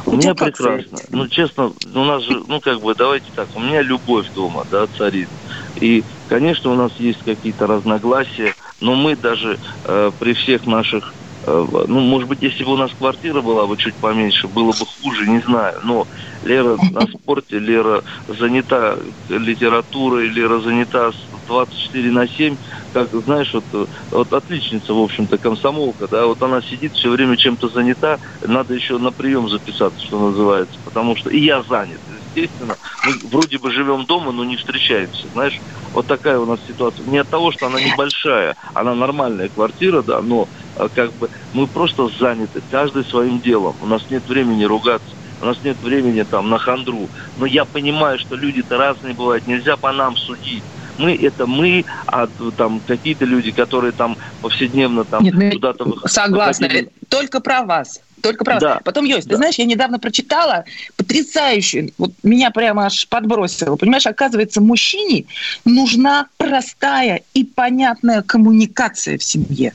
У 0.08 0.12
У 0.12 0.16
меня 0.16 0.34
прекрасно. 0.34 0.98
Ну, 1.12 1.28
честно, 1.28 1.74
у 1.94 2.04
нас 2.04 2.24
же, 2.24 2.44
ну, 2.48 2.60
как 2.60 2.82
бы, 2.82 2.96
давайте 2.96 3.28
так, 3.36 3.48
у 3.56 3.60
меня 3.60 3.84
любовь 3.84 4.26
дома, 4.34 4.66
да, 4.72 4.88
царит. 4.98 5.30
И, 5.76 6.04
конечно, 6.28 6.72
у 6.72 6.76
нас 6.76 6.92
есть 6.98 7.20
какие-то 7.24 7.68
разногласия, 7.68 8.56
но 8.82 8.96
мы 8.96 9.16
даже 9.16 9.60
э, 9.86 10.12
при 10.20 10.34
всех 10.34 10.66
наших, 10.66 11.14
э, 11.44 11.52
ну, 11.88 12.00
может 12.02 12.28
быть, 12.28 12.42
если 12.42 12.64
бы 12.64 12.74
у 12.74 12.78
нас 12.78 12.92
квартира 12.94 13.42
была 13.42 13.68
бы 13.68 13.78
чуть 13.78 13.96
поменьше, 13.98 14.48
было 14.48 14.72
бы 14.72 14.86
хуже, 14.86 15.30
не 15.30 15.40
знаю. 15.42 15.80
Но 15.84 16.08
Лера 16.42 16.78
на 16.92 17.02
спорте, 17.08 17.60
Лера 17.60 18.04
занята 18.28 18.98
литературой, 19.30 20.30
Лера 20.30 20.60
занята 20.62 21.12
с 21.12 21.30
24 21.48 22.12
на 22.12 22.28
7, 22.28 22.58
как, 22.92 23.10
знаешь, 23.24 23.54
вот, 23.54 23.90
вот 24.10 24.34
отличница, 24.34 24.94
в 24.94 25.00
общем-то, 25.00 25.38
комсомолка, 25.38 26.08
да, 26.10 26.26
вот 26.26 26.42
она 26.42 26.62
сидит 26.64 26.96
все 26.96 27.10
время 27.12 27.38
чем-то 27.38 27.70
занята, 27.70 28.18
надо 28.42 28.74
еще 28.74 28.98
на 28.98 29.12
прием 29.12 29.48
записаться, 29.48 30.04
что 30.04 30.32
называется, 30.32 30.80
потому 30.84 31.16
что 31.16 31.30
и 31.30 31.40
я 31.40 31.64
занят. 31.64 32.02
Естественно, 32.34 32.78
мы 33.04 33.14
вроде 33.28 33.58
бы 33.58 33.72
живем 33.72 34.06
дома, 34.06 34.32
но 34.32 34.44
не 34.44 34.58
встречаемся, 34.58 35.30
знаешь. 35.30 35.62
Вот 35.92 36.08
такая 36.08 36.40
у 36.40 36.46
нас 36.46 36.64
ситуация. 36.66 37.06
Не 37.06 37.20
от 37.20 37.30
того, 37.30 37.52
что 37.52 37.68
она 37.68 37.80
небольшая, 37.80 38.56
она 38.74 38.96
нормальная 38.96 39.50
квартира, 39.50 40.02
да, 40.02 40.22
но 40.22 40.50
а, 40.76 40.90
как 40.90 41.14
бы 41.16 41.30
мы 41.54 41.68
просто 41.68 42.10
заняты, 42.20 42.62
каждый 42.70 43.06
своим 43.06 43.42
делом. 43.42 43.78
У 43.80 43.86
нас 43.86 44.04
нет 44.10 44.28
времени 44.28 44.64
ругаться. 44.64 45.16
У 45.40 45.46
нас 45.46 45.62
нет 45.64 45.82
времени 45.82 46.24
там 46.24 46.50
на 46.50 46.60
хандру. 46.60 47.10
Но 47.36 47.46
я 47.46 47.66
понимаю, 47.66 48.20
что 48.20 48.36
люди-то 48.36 48.78
разные 48.78 49.14
бывают. 49.16 49.48
Нельзя 49.48 49.76
по 49.76 49.92
нам 49.92 50.16
судить. 50.16 50.64
Мы 50.98 51.16
это 51.16 51.48
мы, 51.48 51.86
а 52.06 52.28
там 52.56 52.82
какие-то 52.82 53.26
люди, 53.26 53.52
которые 53.52 53.94
там 53.94 54.18
повседневно 54.42 55.04
там 55.04 55.24
ну, 55.24 55.52
куда-то 55.52 55.86
вы- 55.86 56.08
Согласна. 56.08 56.68
выходили. 56.68 56.92
Только 57.10 57.40
про 57.42 57.64
вас. 57.64 58.04
Только 58.22 58.44
про 58.46 58.54
вас. 58.54 58.62
Да. 58.62 58.80
Потом, 58.84 59.06
Йось, 59.06 59.24
ты 59.24 59.32
Да. 59.32 59.38
знаешь, 59.38 59.56
я 59.56 59.66
недавно 59.66 60.00
прочитала 60.00 60.66
потрясающую, 60.98 61.92
вот 61.98 62.12
меня 62.24 62.52
прямо 62.52 62.86
аж 62.86 63.08
подбросило. 63.08 63.76
Понимаешь, 63.76 64.06
оказывается, 64.06 64.62
мужчине 64.62 65.26
нужна 65.66 66.28
простая 66.38 67.22
и 67.34 67.44
понятная 67.44 68.22
коммуникация 68.22 69.18
в 69.18 69.24
семье. 69.24 69.74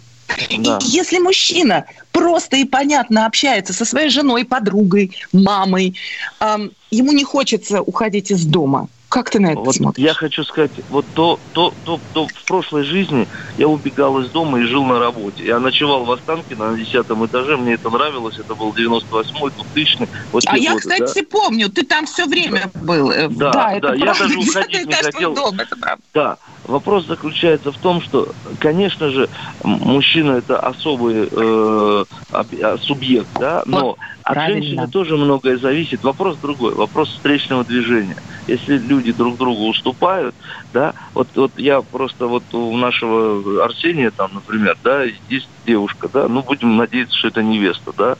Да. 0.58 0.78
И 0.82 0.86
если 0.86 1.18
мужчина 1.18 1.84
просто 2.12 2.56
и 2.56 2.64
понятно 2.64 3.26
общается 3.26 3.72
со 3.72 3.84
своей 3.84 4.08
женой, 4.10 4.44
подругой, 4.44 5.12
мамой, 5.32 5.94
ам, 6.40 6.70
ему 6.90 7.12
не 7.12 7.24
хочется 7.24 7.80
уходить 7.80 8.30
из 8.30 8.44
дома. 8.44 8.88
Как 9.08 9.30
ты 9.30 9.38
на 9.38 9.52
это 9.52 9.60
Вот 9.60 9.74
смотришь? 9.74 10.04
я 10.04 10.14
хочу 10.14 10.42
сказать, 10.44 10.72
вот 10.88 11.12
до, 11.12 11.40
до, 11.54 11.74
до, 11.84 12.02
до- 12.12 12.28
в 12.34 12.44
прошлой 12.46 12.82
жизни 12.84 13.28
я 13.56 13.68
убегал 13.68 14.18
из 14.20 14.30
дома 14.32 14.60
и 14.60 14.64
жил 14.64 14.84
на 14.84 14.98
работе. 14.98 15.44
Я 15.44 15.60
ночевал 15.60 16.04
в 16.04 16.10
Останкино 16.10 16.72
на 16.72 16.78
10 16.78 16.94
этаже, 16.94 17.56
мне 17.56 17.74
это 17.74 17.88
нравилось, 17.90 18.38
это 18.38 18.54
был 18.56 18.74
98-й, 18.74 19.52
2000 19.72 20.08
вот 20.32 20.42
А 20.48 20.58
я, 20.58 20.72
годы, 20.72 20.80
кстати, 20.80 21.22
помню, 21.22 21.68
ты 21.70 21.84
там 21.84 22.06
все 22.06 22.26
время 22.26 22.70
был. 22.74 23.10
Э, 23.10 23.28
Да, 23.28 23.52
да, 23.52 23.72
это 23.74 23.94
я 23.94 24.06
правда. 24.06 24.24
даже 24.24 24.38
уходить 24.38 24.86
не 24.86 24.92
хотел. 24.94 25.34
дом, 25.34 25.60
это 25.60 25.76
правда. 25.76 26.02
Да, 26.12 26.38
вопрос 26.64 27.06
заключается 27.06 27.70
в 27.72 27.78
том, 27.78 28.00
что, 28.02 28.34
конечно 28.58 29.10
же, 29.10 29.30
мужчина 29.62 30.32
это 30.32 30.58
особый 30.58 31.28
э, 31.30 32.04
а, 32.30 32.78
субъект, 32.78 33.30
да, 33.38 33.62
но 33.66 33.96
от 34.22 34.34
правильно. 34.34 34.62
женщины 34.62 34.90
тоже 34.90 35.16
многое 35.16 35.58
зависит. 35.58 36.02
Вопрос 36.02 36.38
другой, 36.38 36.74
вопрос 36.74 37.10
встречного 37.10 37.64
движения. 37.64 38.16
Если 38.46 38.78
люди 38.78 39.12
друг 39.12 39.38
другу 39.38 39.68
уступают, 39.68 40.36
да, 40.72 40.94
вот, 41.14 41.36
вот 41.36 41.52
я 41.58 41.82
просто 41.82 42.26
вот 42.28 42.52
у 42.54 42.76
нашего 42.76 43.64
Арсения 43.64 44.12
там, 44.12 44.34
например, 44.34 44.76
да, 44.84 45.02
есть 45.02 45.50
девушка, 45.64 46.08
да, 46.08 46.28
ну 46.28 46.42
будем 46.42 46.76
надеяться, 46.76 47.16
что 47.18 47.28
это 47.28 47.42
невеста, 47.42 47.92
да. 47.96 48.16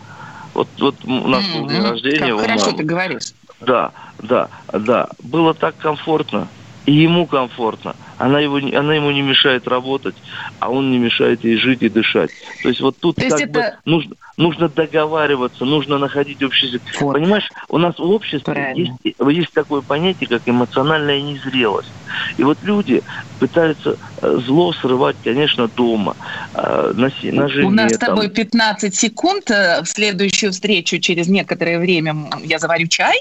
Вот, 0.55 0.71
вот 0.81 1.05
у 1.05 1.29
нас 1.29 1.45
был 1.53 1.69
день 1.69 1.79
М, 1.79 1.85
рождения 1.85 2.31
как 2.33 2.41
хорошо 2.41 2.61
мамы. 2.67 2.79
ты 2.79 2.85
говоришь. 2.85 3.23
Да, 3.61 3.93
да, 4.19 4.49
да. 4.73 5.11
Было 5.23 5.55
так 5.55 5.77
комфортно. 5.77 6.51
И 6.87 6.93
ему 6.93 7.27
комфортно. 7.27 7.97
Она, 8.19 8.41
его, 8.41 8.57
она 8.57 8.95
ему 8.95 9.11
не 9.11 9.23
мешает 9.23 9.69
работать, 9.69 10.17
а 10.59 10.71
он 10.71 10.91
не 10.91 10.99
мешает 10.99 11.45
ей 11.45 11.57
жить 11.57 11.83
и 11.83 11.89
дышать. 11.89 12.31
То 12.63 12.69
есть 12.69 12.81
вот 12.81 12.97
тут 12.99 13.17
То 13.17 13.29
как 13.29 13.51
бы 13.51 13.61
это- 13.61 13.79
нужно, 13.85 14.15
нужно 14.37 14.69
договариваться, 14.69 15.65
нужно 15.65 15.99
находить 15.99 16.43
общий 16.43 16.67
язык. 16.67 16.83
Вот. 17.01 17.13
Понимаешь, 17.13 17.49
у 17.69 17.79
нас 17.79 17.99
в 17.99 18.03
обществе 18.11 18.55
Правильно. 18.55 18.97
есть, 19.03 19.17
есть 19.31 19.53
такое 19.53 19.83
понятие, 19.83 20.29
как 20.29 20.43
эмоциональная 20.47 21.21
незрелость. 21.21 21.93
И 22.37 22.43
вот 22.43 22.59
люди 22.63 23.03
пытаются 23.39 23.97
э, 24.23 24.39
зло 24.47 24.73
срывать, 24.73 25.17
конечно, 25.23 25.69
дома, 25.69 26.15
э, 26.55 26.93
на, 26.95 27.11
на 27.33 27.49
жене. 27.49 27.67
У 27.67 27.71
нас 27.71 27.93
с 27.93 27.99
там. 27.99 28.11
тобой 28.11 28.31
15 28.31 28.95
секунд. 28.95 29.51
э, 29.51 29.83
В 29.83 29.87
следующую 29.87 30.53
встречу 30.53 30.99
через 30.99 31.29
некоторое 31.29 31.79
время 31.79 32.15
я 32.45 32.59
заварю 32.59 32.87
чай. 32.89 33.17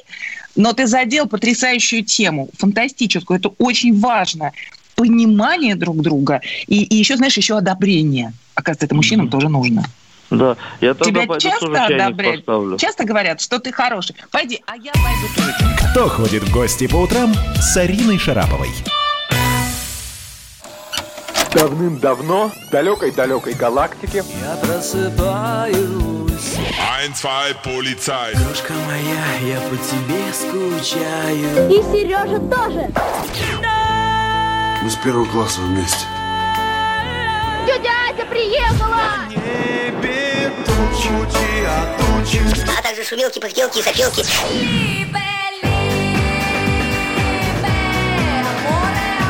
Но 0.55 0.71
ты 0.71 0.87
задел 0.87 1.27
потрясающую 1.27 2.03
тему, 2.05 2.49
фантастическую. 2.57 3.39
Это 3.39 3.49
очень 3.57 3.99
важно. 3.99 4.51
Понимание 4.95 5.75
друг 5.75 6.01
друга. 6.01 6.41
И, 6.67 6.83
и 6.83 6.95
еще, 6.95 7.17
знаешь, 7.17 7.37
еще 7.37 7.57
одобрение. 7.57 8.33
Оказывается, 8.55 8.85
это 8.85 8.95
мужчинам 8.95 9.29
тоже 9.29 9.49
нужно. 9.49 9.83
Да, 10.31 10.57
я 10.81 10.93
тогда 10.95 11.05
Тебя 11.21 11.27
пойду 11.27 11.39
часто 11.39 11.65
тоже 11.67 11.83
одобряют? 11.95 12.45
поставлю. 12.45 12.77
Часто 12.77 13.03
говорят, 13.05 13.41
что 13.41 13.59
ты 13.59 13.71
хороший. 13.71 14.15
Пойди, 14.31 14.61
а 14.65 14.75
я 14.75 14.91
пойду 14.93 15.27
тоже. 15.35 15.53
Кто 15.91 16.09
ходит 16.09 16.43
в 16.43 16.51
гости 16.51 16.87
по 16.87 16.97
утрам 16.97 17.33
с 17.59 17.77
Ариной 17.77 18.17
Шараповой? 18.17 18.69
Давным-давно 21.53 22.49
в 22.49 22.69
далекой-далекой 22.71 23.53
галактике 23.53 24.23
Я 24.41 24.55
просыпаюсь, 24.57 25.77
Ein, 26.99 27.13
zwei, 27.13 27.55
Polizei. 27.63 28.33
дружка 28.37 28.73
моя, 28.87 29.53
я 29.55 29.61
по 29.61 29.77
тебе 29.77 30.33
скучаю. 30.33 31.69
И 31.69 31.81
Сережа 31.93 32.39
тоже. 32.39 32.89
Мы 34.85 34.91
с 34.91 34.95
первого 34.97 35.25
класса 35.25 35.61
вместе. 35.61 36.05
Тетя 37.65 37.89
Ася 38.07 38.23
приехала. 38.27 39.01
а 42.77 42.81
также 42.83 43.03
шумелки, 43.03 43.39
пыхтелки 43.39 43.79
и 43.79 43.81
сопелки. 43.81 44.23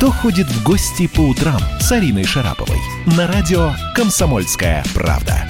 Кто 0.00 0.10
ходит 0.10 0.46
в 0.46 0.64
гости 0.64 1.06
по 1.14 1.20
утрам 1.20 1.60
с 1.78 1.92
Ариной 1.92 2.24
Шараповой? 2.24 2.78
На 3.18 3.26
радио 3.26 3.72
«Комсомольская 3.94 4.82
правда». 4.94 5.46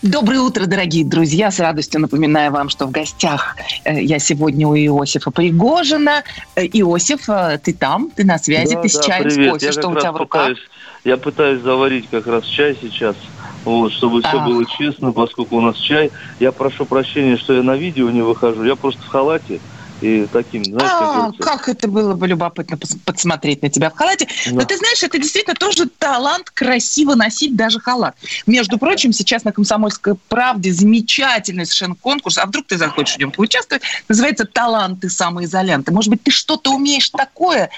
Доброе 0.00 0.42
утро, 0.42 0.66
дорогие 0.66 1.04
друзья. 1.04 1.50
С 1.50 1.58
радостью 1.58 2.02
напоминаю 2.02 2.52
вам, 2.52 2.68
что 2.68 2.86
в 2.86 2.92
гостях 2.92 3.56
э, 3.84 4.00
я 4.00 4.20
сегодня 4.20 4.68
у 4.68 4.76
Иосифа 4.76 5.32
Пригожина. 5.32 6.22
Э, 6.54 6.64
Иосиф, 6.66 7.28
э, 7.28 7.58
ты 7.60 7.72
там, 7.72 8.12
ты 8.14 8.22
на 8.24 8.38
связи, 8.38 8.76
Да, 8.76 8.82
ты 8.82 8.88
с 8.88 8.94
да, 8.94 9.02
чаем, 9.02 9.28
с 9.28 9.34
привет. 9.34 9.52
кофе, 9.54 9.66
Я 9.66 9.72
что 9.72 9.80
как 9.82 9.90
у 9.90 9.94
раз 9.94 10.02
тебя 10.04 10.12
в 10.12 10.16
руках? 10.18 10.42
пытаюсь- 10.42 10.68
я 11.04 11.16
пытаюсь 11.16 11.62
заварить 11.62 12.08
как 12.12 12.28
раз 12.28 12.44
чай 12.44 12.78
сейчас, 12.80 13.16
вот, 13.64 13.92
чтобы 13.92 14.22
все 14.22 14.38
А. 14.38 14.46
было 14.46 14.64
честно, 14.78 15.10
поскольку 15.10 15.56
у 15.56 15.60
нас 15.62 15.76
чай. 15.78 16.12
Я 16.38 16.52
прошу 16.52 16.84
прощения, 16.84 17.36
что 17.36 17.54
я 17.54 17.64
на 17.64 17.74
видео 17.74 18.08
не 18.10 18.22
выхожу. 18.22 18.62
Я 18.62 18.76
просто 18.76 19.02
в 19.02 19.08
халате 19.08 19.58
и 20.00 20.26
таким, 20.26 20.64
знаешь, 20.64 20.90
А, 20.92 21.30
как 21.38 21.68
это 21.68 21.86
было 21.86 22.14
бы 22.14 22.26
любопытно 22.26 22.76
пос- 22.76 22.98
подсмотреть 23.04 23.62
на 23.62 23.68
тебя 23.68 23.90
в 23.90 23.94
халате. 23.94 24.26
Но 24.46 24.60
Да. 24.60 24.64
ты 24.64 24.76
знаешь, 24.78 25.02
это 25.02 25.18
действительно 25.18 25.54
тоже 25.54 25.86
талант 25.98 26.50
красиво 26.50 27.14
носить 27.14 27.54
даже 27.54 27.80
халат. 27.80 28.16
Между 28.46 28.78
прочим, 28.78 29.12
сейчас 29.12 29.44
на 29.44 29.52
«Комсомольской 29.52 30.14
правде» 30.28 30.72
замечательный 30.72 31.66
совершенно 31.66 31.94
конкурс. 31.94 32.38
А 32.38 32.46
вдруг 32.46 32.66
ты 32.66 32.78
захочешь 32.78 33.16
в 33.16 33.18
нем 33.18 33.30
поучаствовать? 33.30 33.82
Называется 34.08 34.46
«Таланты 34.46 35.10
самоизолянты». 35.10 35.92
Может 35.92 36.10
быть, 36.10 36.22
ты 36.22 36.30
что-то 36.30 36.72
умеешь 36.72 37.10
такое, 37.10 37.70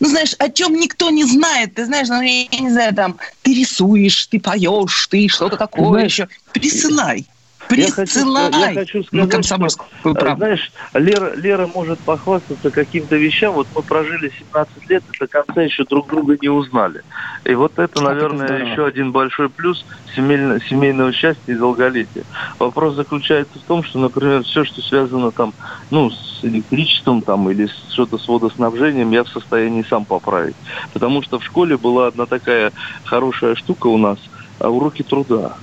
ну, 0.00 0.08
знаешь, 0.08 0.34
о 0.38 0.48
чем 0.48 0.74
никто 0.74 1.10
не 1.10 1.24
знает. 1.24 1.74
Ты 1.74 1.84
знаешь, 1.84 2.08
ну, 2.08 2.22
я 2.22 2.46
не 2.60 2.70
знаю, 2.70 2.94
там, 2.94 3.18
ты 3.42 3.52
рисуешь, 3.54 4.26
ты 4.26 4.40
поешь, 4.40 5.06
ты 5.08 5.28
что-то 5.28 5.56
такое 5.56 5.88
Знаешь, 5.90 6.12
еще. 6.12 6.28
Присылай. 6.52 7.26
Я 7.70 7.90
хочу, 7.90 8.14
Присылай 8.14 8.50
я 8.52 8.74
хочу 8.74 8.98
на 8.98 9.04
сказать, 9.04 9.30
«Комсомольскую 9.30 10.14
э, 10.14 10.18
правду». 10.18 10.36
знаешь, 10.36 10.72
Лера, 10.94 11.34
Лера 11.34 11.66
может 11.66 12.02
похвастаться 12.04 12.70
каким-то 12.70 13.16
вещам. 13.16 13.54
Вот 13.54 13.68
мы 13.74 13.82
прожили 13.82 14.32
17 14.38 14.88
лет 14.88 15.02
и 15.08 15.18
до 15.18 15.28
конца 15.28 15.62
еще 15.62 15.84
друг 15.84 16.08
друга 16.08 16.38
не 16.40 16.48
узнали. 16.48 17.02
И 17.44 17.54
вот 17.54 17.72
это, 17.74 17.84
это 17.84 18.02
наверное, 18.02 18.46
здорово. 18.46 18.68
еще 18.68 18.86
один 18.86 19.12
большой 19.12 19.50
плюс 19.50 19.84
семейно- 20.16 20.60
семейного 20.68 21.12
счастья 21.12 21.52
и 21.52 21.56
долголетия. 21.56 22.24
Вопрос 22.58 22.94
заключается 22.94 23.58
в 23.58 23.64
том, 23.64 23.84
что, 23.84 23.98
например, 23.98 24.44
все, 24.44 24.64
что 24.64 24.80
связано 24.82 25.32
там, 25.32 25.54
ну, 25.90 26.10
с 26.10 26.42
электричеством 26.42 27.22
там 27.22 27.50
или 27.50 27.68
что-то 27.92 28.18
с 28.18 28.26
водоснабжением, 28.28 29.10
я 29.10 29.24
в 29.24 29.28
состоянии 29.28 29.84
сам 29.88 30.06
поправить. 30.06 30.56
Потому 30.92 31.22
что 31.22 31.38
в 31.38 31.44
школе 31.44 31.76
была 31.76 32.06
одна 32.06 32.26
такая 32.26 32.72
хорошая 33.04 33.54
штука 33.56 33.88
у 33.88 33.98
нас, 33.98 34.18
а, 34.58 34.70
уроки 34.70 35.02
труда. 35.02 35.58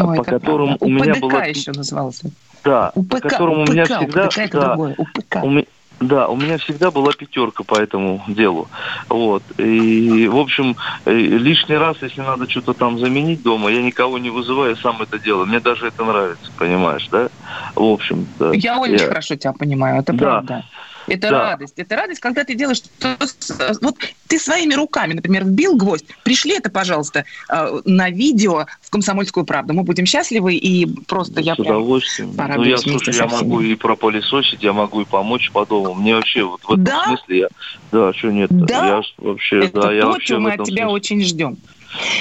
Ой, 0.00 0.16
по 0.16 0.24
которым 0.24 0.68
правда. 0.78 0.84
у 0.84 0.88
меня 0.88 1.14
была 1.16 1.44
еще 1.44 1.72
назывался. 1.72 2.30
Да, 2.64 2.92
УПК, 2.94 3.10
по 3.10 3.20
которому 3.28 3.62
у 3.62 3.66
меня 3.66 3.84
УПК, 3.84 3.96
всегда... 3.98 4.24
УПДК 4.26 4.38
это 4.38 4.60
да, 4.60 4.68
другое, 4.68 4.94
УПК. 4.96 5.36
у 5.42 5.50
ме- 5.50 5.66
Да, 6.00 6.28
у 6.28 6.36
меня 6.36 6.58
всегда 6.58 6.90
была 6.90 7.12
пятерка 7.12 7.62
по 7.64 7.76
этому 7.76 8.22
делу. 8.28 8.70
Вот. 9.08 9.44
И, 9.58 10.26
в 10.28 10.36
общем, 10.36 10.76
э, 11.04 11.12
лишний 11.12 11.76
раз, 11.76 11.96
если 12.02 12.20
надо 12.20 12.48
что-то 12.48 12.74
там 12.74 12.98
заменить 12.98 13.42
дома, 13.42 13.70
я 13.70 13.82
никого 13.82 14.18
не 14.18 14.30
вызываю, 14.30 14.76
сам 14.76 15.00
это 15.02 15.18
делаю. 15.20 15.46
Мне 15.46 15.60
даже 15.60 15.86
это 15.86 16.04
нравится, 16.04 16.50
понимаешь, 16.56 17.06
да? 17.10 17.30
В 17.76 17.84
общем, 17.84 18.26
да. 18.38 18.50
Я 18.52 18.78
очень 18.80 18.98
хорошо 18.98 19.36
тебя 19.36 19.52
понимаю, 19.52 20.00
это 20.00 20.12
Да. 20.12 20.18
правда. 20.24 20.64
Это 21.12 21.28
Да. 21.30 21.42
радость. 21.50 21.74
Это 21.76 21.94
радость, 21.96 22.20
когда 22.20 22.42
ты 22.44 22.54
делаешь 22.54 22.80
с- 23.00 23.78
Вот 23.82 23.96
ты 24.28 24.38
своими 24.38 24.72
руками, 24.72 25.12
например, 25.12 25.44
вбил 25.44 25.76
гвоздь. 25.76 26.06
Пришли 26.24 26.56
это, 26.56 26.70
пожалуйста, 26.70 27.26
э, 27.50 27.80
на 27.84 28.08
видео 28.08 28.66
в 28.80 28.90
«Комсомольскую 28.90 29.44
правду». 29.44 29.74
Мы 29.74 29.82
будем 29.82 30.06
счастливы, 30.06 30.54
и 30.54 30.86
просто 31.06 31.40
я 31.42 31.52
С 31.54 31.56
прям 31.58 31.76
удовольствием. 31.76 32.30
Ну, 32.30 32.36
порадуюсь 32.36 32.82
я, 32.84 32.92
слушай, 32.92 33.14
я 33.14 33.26
могу 33.26 33.60
и 33.60 33.74
пропылесосить, 33.74 34.62
я 34.62 34.72
могу 34.72 35.02
и 35.02 35.04
помочь 35.04 35.50
по 35.52 35.66
дому. 35.66 35.92
Мне 35.94 36.14
вообще 36.16 36.44
вот 36.44 36.62
в 36.64 36.72
этом 36.72 36.84
Да? 36.84 37.04
смысле 37.08 37.38
я... 37.40 37.48
Да, 37.90 38.12
что 38.14 38.30
нет 38.32 38.48
Да? 38.50 38.86
Я 38.86 39.02
вообще, 39.18 39.58
Это 39.66 39.80
да, 39.82 39.92
я 39.92 40.02
то, 40.02 40.08
вообще 40.08 40.26
чего 40.28 40.38
в 40.38 40.42
мы 40.42 40.50
от 40.52 40.64
тебя 40.64 40.84
смысле. 40.84 40.86
очень 40.86 41.22
ждем. 41.22 41.58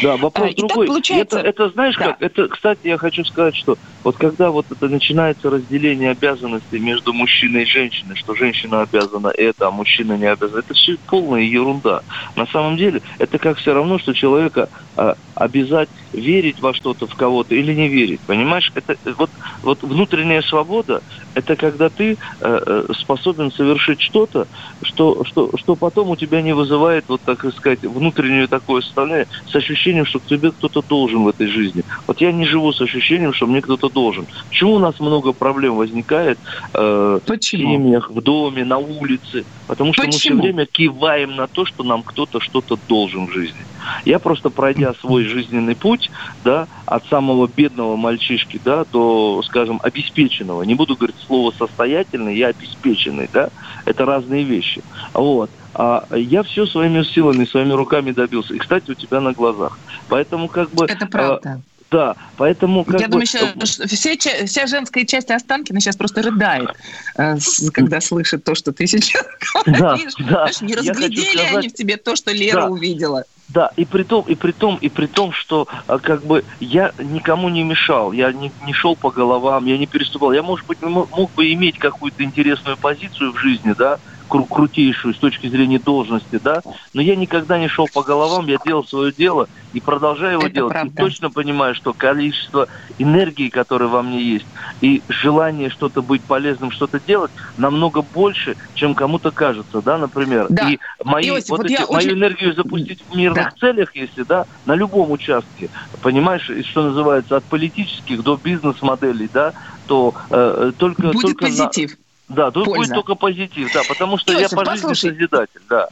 Да, 0.04 0.18
вопрос 0.18 0.48
А, 0.48 0.52
итак, 0.52 0.68
другой. 0.70 0.88
получается- 0.88 1.38
Это, 1.40 1.48
это 1.48 1.70
знаешь 1.70 1.96
Да. 1.98 2.06
как? 2.14 2.22
Это, 2.22 2.48
кстати, 2.48 2.80
я 2.84 2.98
хочу 2.98 3.24
сказать, 3.24 3.56
что 3.56 3.78
вот 4.04 4.18
когда 4.18 4.52
вот 4.52 4.66
это 4.70 4.88
начинается 4.88 5.50
разделение 5.50 6.12
обязанностей 6.12 6.80
между 6.80 7.14
мужчиной 7.14 7.64
и 7.64 7.66
женщиной, 7.66 8.16
что 8.16 8.36
женщина 8.36 8.82
обязана 8.82 9.28
это, 9.30 9.68
а 9.68 9.72
мужчина 9.72 10.18
не 10.18 10.26
обязан, 10.26 10.60
это 10.60 10.74
все 10.74 10.98
полная 11.06 11.42
ерунда. 11.42 12.02
На 12.36 12.46
самом 12.48 12.78
деле, 12.78 13.02
это 13.20 13.38
как 13.38 13.58
все 13.58 13.74
равно, 13.74 14.00
что 14.00 14.14
человека 14.14 14.70
а, 14.96 15.16
обязать 15.36 15.90
верить 16.12 16.60
во 16.60 16.74
что-то, 16.74 17.08
в 17.08 17.16
кого-то 17.16 17.56
или 17.56 17.74
не 17.74 17.88
верить. 17.90 18.22
Понимаешь? 18.26 18.72
Это 18.76 18.96
вот, 19.18 19.32
вот 19.62 19.82
внутренняя 19.84 20.42
свобода, 20.42 21.02
это 21.34 21.56
когда 21.56 21.90
ты 21.90 22.14
э, 22.14 22.16
э, 22.42 22.84
способен 23.00 23.52
совершить 23.52 24.02
что-то, 24.02 24.48
что, 24.84 25.24
что, 25.26 25.52
что 25.58 25.76
потом 25.76 26.10
у 26.10 26.16
тебя 26.16 26.42
не 26.42 26.54
вызывает, 26.54 27.06
вот 27.08 27.22
так 27.24 27.44
сказать, 27.56 27.82
внутреннее 27.84 28.48
такое 28.48 28.82
состояние 28.82 29.28
ощущением, 29.62 30.06
что 30.06 30.20
тебе 30.20 30.52
кто-то 30.52 30.82
должен 30.82 31.24
в 31.24 31.28
этой 31.28 31.48
жизни. 31.48 31.84
Вот 32.08 32.22
я 32.22 32.32
не 32.32 32.46
живу 32.46 32.74
с 32.74 32.82
ощущением, 32.82 33.34
что 33.34 33.48
мне 33.48 33.62
кто-то 33.62 33.90
должен. 33.90 34.26
Почему 34.50 34.74
у 34.74 34.80
нас 34.80 35.00
много 35.00 35.32
проблем 35.34 35.76
возникает 35.76 36.38
э, 36.74 37.20
в 37.26 37.44
семьях, 37.44 38.10
в 38.10 38.22
доме, 38.22 38.66
на 38.66 38.78
улице? 38.78 39.46
Потому 39.68 39.94
что 39.94 40.04
мы 40.04 40.12
Почему? 40.12 40.20
все 40.20 40.42
время 40.42 40.66
киваем 40.66 41.36
на 41.36 41.48
то, 41.48 41.66
что 41.66 41.84
нам 41.84 42.04
кто-то 42.04 42.40
что-то 42.40 42.78
должен 42.88 43.28
в 43.28 43.32
жизни. 43.32 43.62
Я 44.06 44.20
просто 44.20 44.50
пройдя 44.50 44.94
свой 44.96 45.24
жизненный 45.26 45.76
путь, 45.76 46.12
да, 46.44 46.68
от 46.86 47.06
самого 47.08 47.48
бедного 47.48 47.96
мальчишки, 47.96 48.60
да, 48.64 48.86
до, 48.92 49.42
скажем, 49.44 49.80
обеспеченного. 49.82 50.64
Не 50.64 50.76
буду 50.76 50.96
говорить 50.96 51.16
слово 51.26 51.54
состоятельный, 51.58 52.36
я 52.36 52.48
обеспеченный, 52.48 53.30
да. 53.32 53.50
Это 53.86 54.06
разные 54.06 54.44
вещи. 54.44 54.84
Вот. 55.14 55.50
А 55.74 56.06
я 56.12 56.44
все 56.44 56.66
своими 56.66 57.04
силами, 57.04 57.46
своими 57.46 57.74
руками 57.74 58.12
добился. 58.12 58.54
И, 58.54 58.60
кстати, 58.60 58.92
у 58.92 58.96
тебя 58.96 59.22
на 59.22 59.34
глазах. 59.34 59.80
Поэтому 60.08 60.50
как 60.50 60.72
бы... 60.74 60.86
Это 60.86 61.06
правда. 61.06 61.62
да, 61.90 62.16
поэтому 62.36 62.84
как 62.84 63.00
Я 63.00 63.08
бы... 63.08 63.12
думаю, 63.12 63.26
ш- 63.28 63.88
все 63.88 64.18
вся 64.46 64.68
женская 64.68 65.06
часть 65.06 65.32
Останкина 65.32 65.80
сейчас 65.80 65.96
просто 65.96 66.22
рыдает, 66.24 66.70
э, 67.18 67.36
когда 67.74 68.02
слышит 68.02 68.44
то, 68.44 68.54
что 68.56 68.74
ты 68.74 68.86
сейчас 68.88 69.26
Да, 69.66 69.72
говоришь. 69.96 70.14
да. 70.20 70.26
Знаешь, 70.26 70.62
не 70.62 70.76
разглядели 70.76 71.38
сказать- 71.38 71.56
они 71.56 71.70
в 71.70 71.74
тебе 71.74 71.98
то, 71.98 72.16
что 72.18 72.32
Лера 72.34 72.62
Да. 72.64 72.70
увидела. 72.70 73.24
Да, 73.48 73.70
и 73.76 73.84
при 73.84 74.04
том, 74.04 74.24
и 74.30 74.36
при 74.36 74.54
том, 74.54 74.78
и 74.78 74.88
при 74.88 75.08
том, 75.08 75.34
что 75.34 75.68
а, 75.86 76.00
как 76.00 76.26
бы 76.26 76.46
я 76.62 76.94
никому 76.98 77.50
не 77.50 77.64
мешал, 77.64 78.14
я 78.14 78.32
не, 78.32 78.54
не 78.62 78.72
шел 78.72 78.96
по 78.96 79.12
головам, 79.12 79.66
я 79.66 79.78
не 79.78 79.88
переступал. 79.88 80.32
Я, 80.32 80.42
может 80.42 80.66
быть, 80.68 80.82
мо- 80.82 81.08
мог 81.12 81.34
бы 81.34 81.52
иметь 81.52 81.78
какую-то 81.78 82.24
интересную 82.24 82.78
позицию 82.78 83.34
в 83.34 83.38
жизни, 83.40 83.74
да, 83.78 83.98
кру- 84.32 84.48
крутейшую 84.50 85.14
с 85.14 85.20
точки 85.20 85.48
зрения 85.48 85.80
должности, 85.80 86.40
да, 86.42 86.62
но 86.94 87.02
я 87.02 87.16
никогда 87.16 87.60
не 87.60 87.68
шел 87.68 87.88
по 87.94 88.02
головам, 88.04 88.48
я 88.48 88.58
делал 88.66 88.86
свое 88.86 89.12
дело 89.12 89.48
и 89.74 89.82
продолжаю 89.82 90.34
его 90.34 90.44
Это 90.44 90.56
делать. 90.56 90.74
правда. 90.74 90.94
И 90.94 90.96
точно 91.06 91.30
понимаю, 91.30 91.76
что 91.76 91.94
количество 91.94 92.68
энергии, 92.98 93.50
которое 93.50 93.88
во 93.88 94.02
мне 94.02 94.22
есть, 94.24 94.48
и 94.80 95.04
желание 95.10 95.70
что-то 95.70 96.02
быть 96.02 96.26
полезным, 96.26 96.72
что-то 96.72 97.00
делать, 97.00 97.32
намного 97.58 98.02
больше, 98.02 98.56
чем 98.74 98.96
кому-то 98.96 99.32
кажется, 99.32 99.82
да, 99.82 99.98
например. 99.98 100.48
Да. 100.50 100.70
И 100.70 100.80
мои, 101.04 101.28
Иосиф, 101.30 101.50
вот 101.50 101.58
вот 101.60 101.66
эти- 101.66 101.74
я 101.74 101.86
мою 101.88 101.98
очень- 101.98 102.12
энергию 102.14 102.54
запустить 102.54 103.04
в 103.10 103.16
мирных 103.16 103.54
целях, 103.56 103.96
если, 103.96 104.24
да, 104.24 104.46
на 104.66 104.76
любом 104.76 105.12
участке, 105.12 105.70
понимаешь, 106.02 106.50
что 106.70 106.84
называется, 106.84 107.38
от 107.38 107.48
политических 107.48 108.24
до 108.24 108.38
бизнес-моделей, 108.38 109.30
да, 109.34 109.54
то 109.86 110.14
э, 110.30 110.72
только... 110.78 111.02
Будет 111.04 111.22
только 111.22 111.46
на- 111.46 111.50
позитив. 111.50 111.98
Да, 112.36 112.52
тут 112.52 112.66
будет 112.66 112.78
Польза. 112.78 112.96
только 112.96 113.16
позитив, 113.16 113.72
да, 113.74 113.82
потому 113.88 114.18
что 114.18 114.34
Иосиф, 114.34 114.52
я 114.52 114.58
по 114.58 114.66
жизни 114.66 114.82
послушай. 114.82 115.12
созидатель, 115.12 115.62
да. 115.70 115.88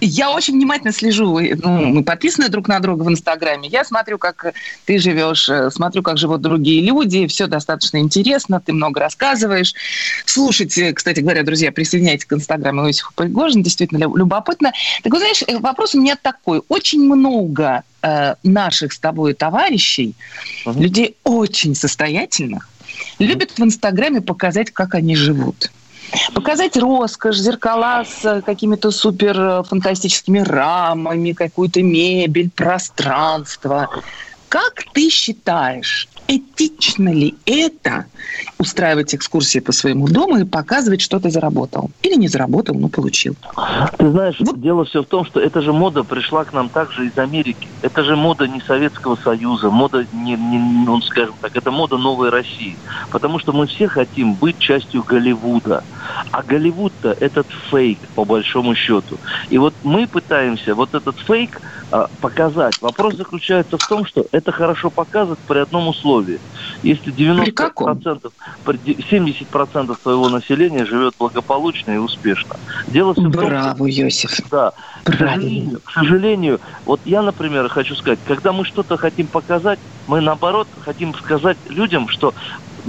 Я 0.00 0.30
очень 0.30 0.54
внимательно 0.54 0.92
слежу, 0.92 1.38
э, 1.38 1.56
ну, 1.56 1.86
мы 1.86 2.04
подписаны 2.04 2.48
друг 2.48 2.68
на 2.68 2.78
друга 2.78 3.02
в 3.02 3.10
Инстаграме. 3.10 3.68
Я 3.68 3.84
смотрю, 3.84 4.18
как 4.18 4.54
ты 4.84 4.98
живешь, 4.98 5.48
э, 5.48 5.70
смотрю, 5.70 6.02
как 6.02 6.18
живут 6.18 6.40
другие 6.40 6.82
люди. 6.82 7.26
Все 7.26 7.46
достаточно 7.46 7.98
интересно, 7.98 8.60
ты 8.60 8.72
много 8.72 9.00
рассказываешь. 9.00 9.74
Слушайте, 10.24 10.92
кстати 10.92 11.20
говоря, 11.20 11.42
друзья, 11.42 11.72
присоединяйтесь 11.72 12.26
к 12.26 12.32
Инстаграму 12.32 12.86
Иосифа 12.86 13.10
Пригожина, 13.14 13.64
действительно 13.64 13.98
лю- 13.98 14.14
любопытно. 14.14 14.72
Так 15.02 15.12
вот, 15.12 15.18
знаешь, 15.18 15.42
э, 15.46 15.58
вопрос 15.58 15.94
у 15.94 16.00
меня 16.00 16.16
такой. 16.20 16.62
Очень 16.68 17.02
много 17.02 17.82
э, 18.02 18.34
наших 18.44 18.92
с 18.92 18.98
тобой 19.00 19.34
товарищей, 19.34 20.14
людей 20.64 21.16
очень 21.24 21.74
состоятельных, 21.74 22.68
любят 23.18 23.50
в 23.56 23.60
Инстаграме 23.60 24.20
показать, 24.20 24.70
как 24.70 24.94
они 24.94 25.16
живут. 25.16 25.72
Показать 26.34 26.76
роскошь, 26.76 27.36
зеркала 27.36 28.04
с 28.04 28.24
э, 28.24 28.42
какими-то 28.42 28.90
супер 28.90 29.40
э, 29.40 29.62
фантастическими 29.64 30.38
рамами, 30.40 31.32
какую-то 31.32 31.82
мебель, 31.82 32.50
пространство. 32.50 33.88
Как 34.48 34.84
ты 34.94 35.10
считаешь, 35.10 36.08
этично 36.26 37.12
ли 37.12 37.34
это 37.46 38.06
устраивать 38.58 39.14
экскурсии 39.14 39.58
по 39.58 39.72
своему 39.72 40.08
дому 40.08 40.38
и 40.38 40.44
показывать, 40.44 41.00
что 41.00 41.18
ты 41.18 41.30
заработал? 41.30 41.90
Или 42.02 42.14
не 42.14 42.28
заработал, 42.28 42.74
но 42.74 42.88
получил? 42.88 43.36
Ты 43.98 44.10
знаешь, 44.10 44.36
дело 44.56 44.84
все 44.84 45.02
в 45.02 45.06
том, 45.06 45.24
что 45.26 45.40
эта 45.40 45.60
же 45.60 45.72
мода 45.72 46.04
пришла 46.04 46.44
к 46.44 46.52
нам 46.52 46.70
также 46.70 47.08
из 47.08 47.16
Америки. 47.18 47.74
Это 47.82 48.04
же 48.04 48.16
мода 48.16 48.46
не 48.46 48.60
Советского 48.60 49.16
Союза, 49.16 49.70
мода, 49.70 50.06
не, 50.12 50.36
не- 50.36 50.84
ну, 50.86 51.00
скажем 51.02 51.36
так, 51.40 51.54
это 51.54 51.70
мода 51.70 51.96
новой 51.96 52.30
России. 52.30 52.80
Потому 53.10 53.38
что 53.38 53.52
мы 53.52 53.66
все 53.66 53.88
хотим 53.88 54.36
быть 54.36 54.58
частью 54.58 55.04
Голливуда. 55.04 55.84
А 56.32 56.42
Голливуд-то 56.42 57.12
этот 57.20 57.48
фейк, 57.70 58.08
по 58.14 58.24
большому 58.24 58.74
счету. 58.74 59.20
И 59.48 59.58
вот 59.58 59.74
мы 59.82 60.06
пытаемся 60.06 60.74
вот 60.74 60.94
этот 60.94 61.18
фейк 61.20 61.60
а, 61.90 62.08
показать. 62.20 62.76
Вопрос 62.80 63.16
заключается 63.16 63.78
в 63.78 63.82
том, 63.82 64.04
что 64.06 64.26
это 64.32 64.52
хорошо 64.52 64.90
показывать 64.90 65.40
при 65.46 65.58
одном 65.58 65.88
условии. 65.88 66.40
Если 66.82 67.12
90%, 67.12 68.30
при 68.64 68.76
де- 68.78 68.96
70% 69.10 69.96
твоего 70.02 70.28
населения 70.28 70.84
живет 70.84 71.14
благополучно 71.18 71.92
и 71.92 71.96
успешно. 71.96 72.56
Дело 72.86 73.14
все 73.14 73.22
в 73.22 73.32
том, 73.32 73.46
Браво, 73.46 73.86
Йосиф. 73.86 74.48
да. 74.50 74.72
К 75.04 75.12
сожалению, 75.14 75.80
к 75.82 75.90
сожалению, 75.90 76.60
вот 76.84 77.00
я, 77.04 77.22
например, 77.22 77.68
хочу 77.68 77.94
сказать, 77.94 78.20
когда 78.24 78.52
мы 78.52 78.64
что-то 78.64 78.96
хотим 78.96 79.28
показать, 79.28 79.80
мы 80.06 80.20
наоборот 80.20 80.68
хотим 80.80 81.14
сказать 81.14 81.58
людям, 81.66 82.08
что 82.08 82.34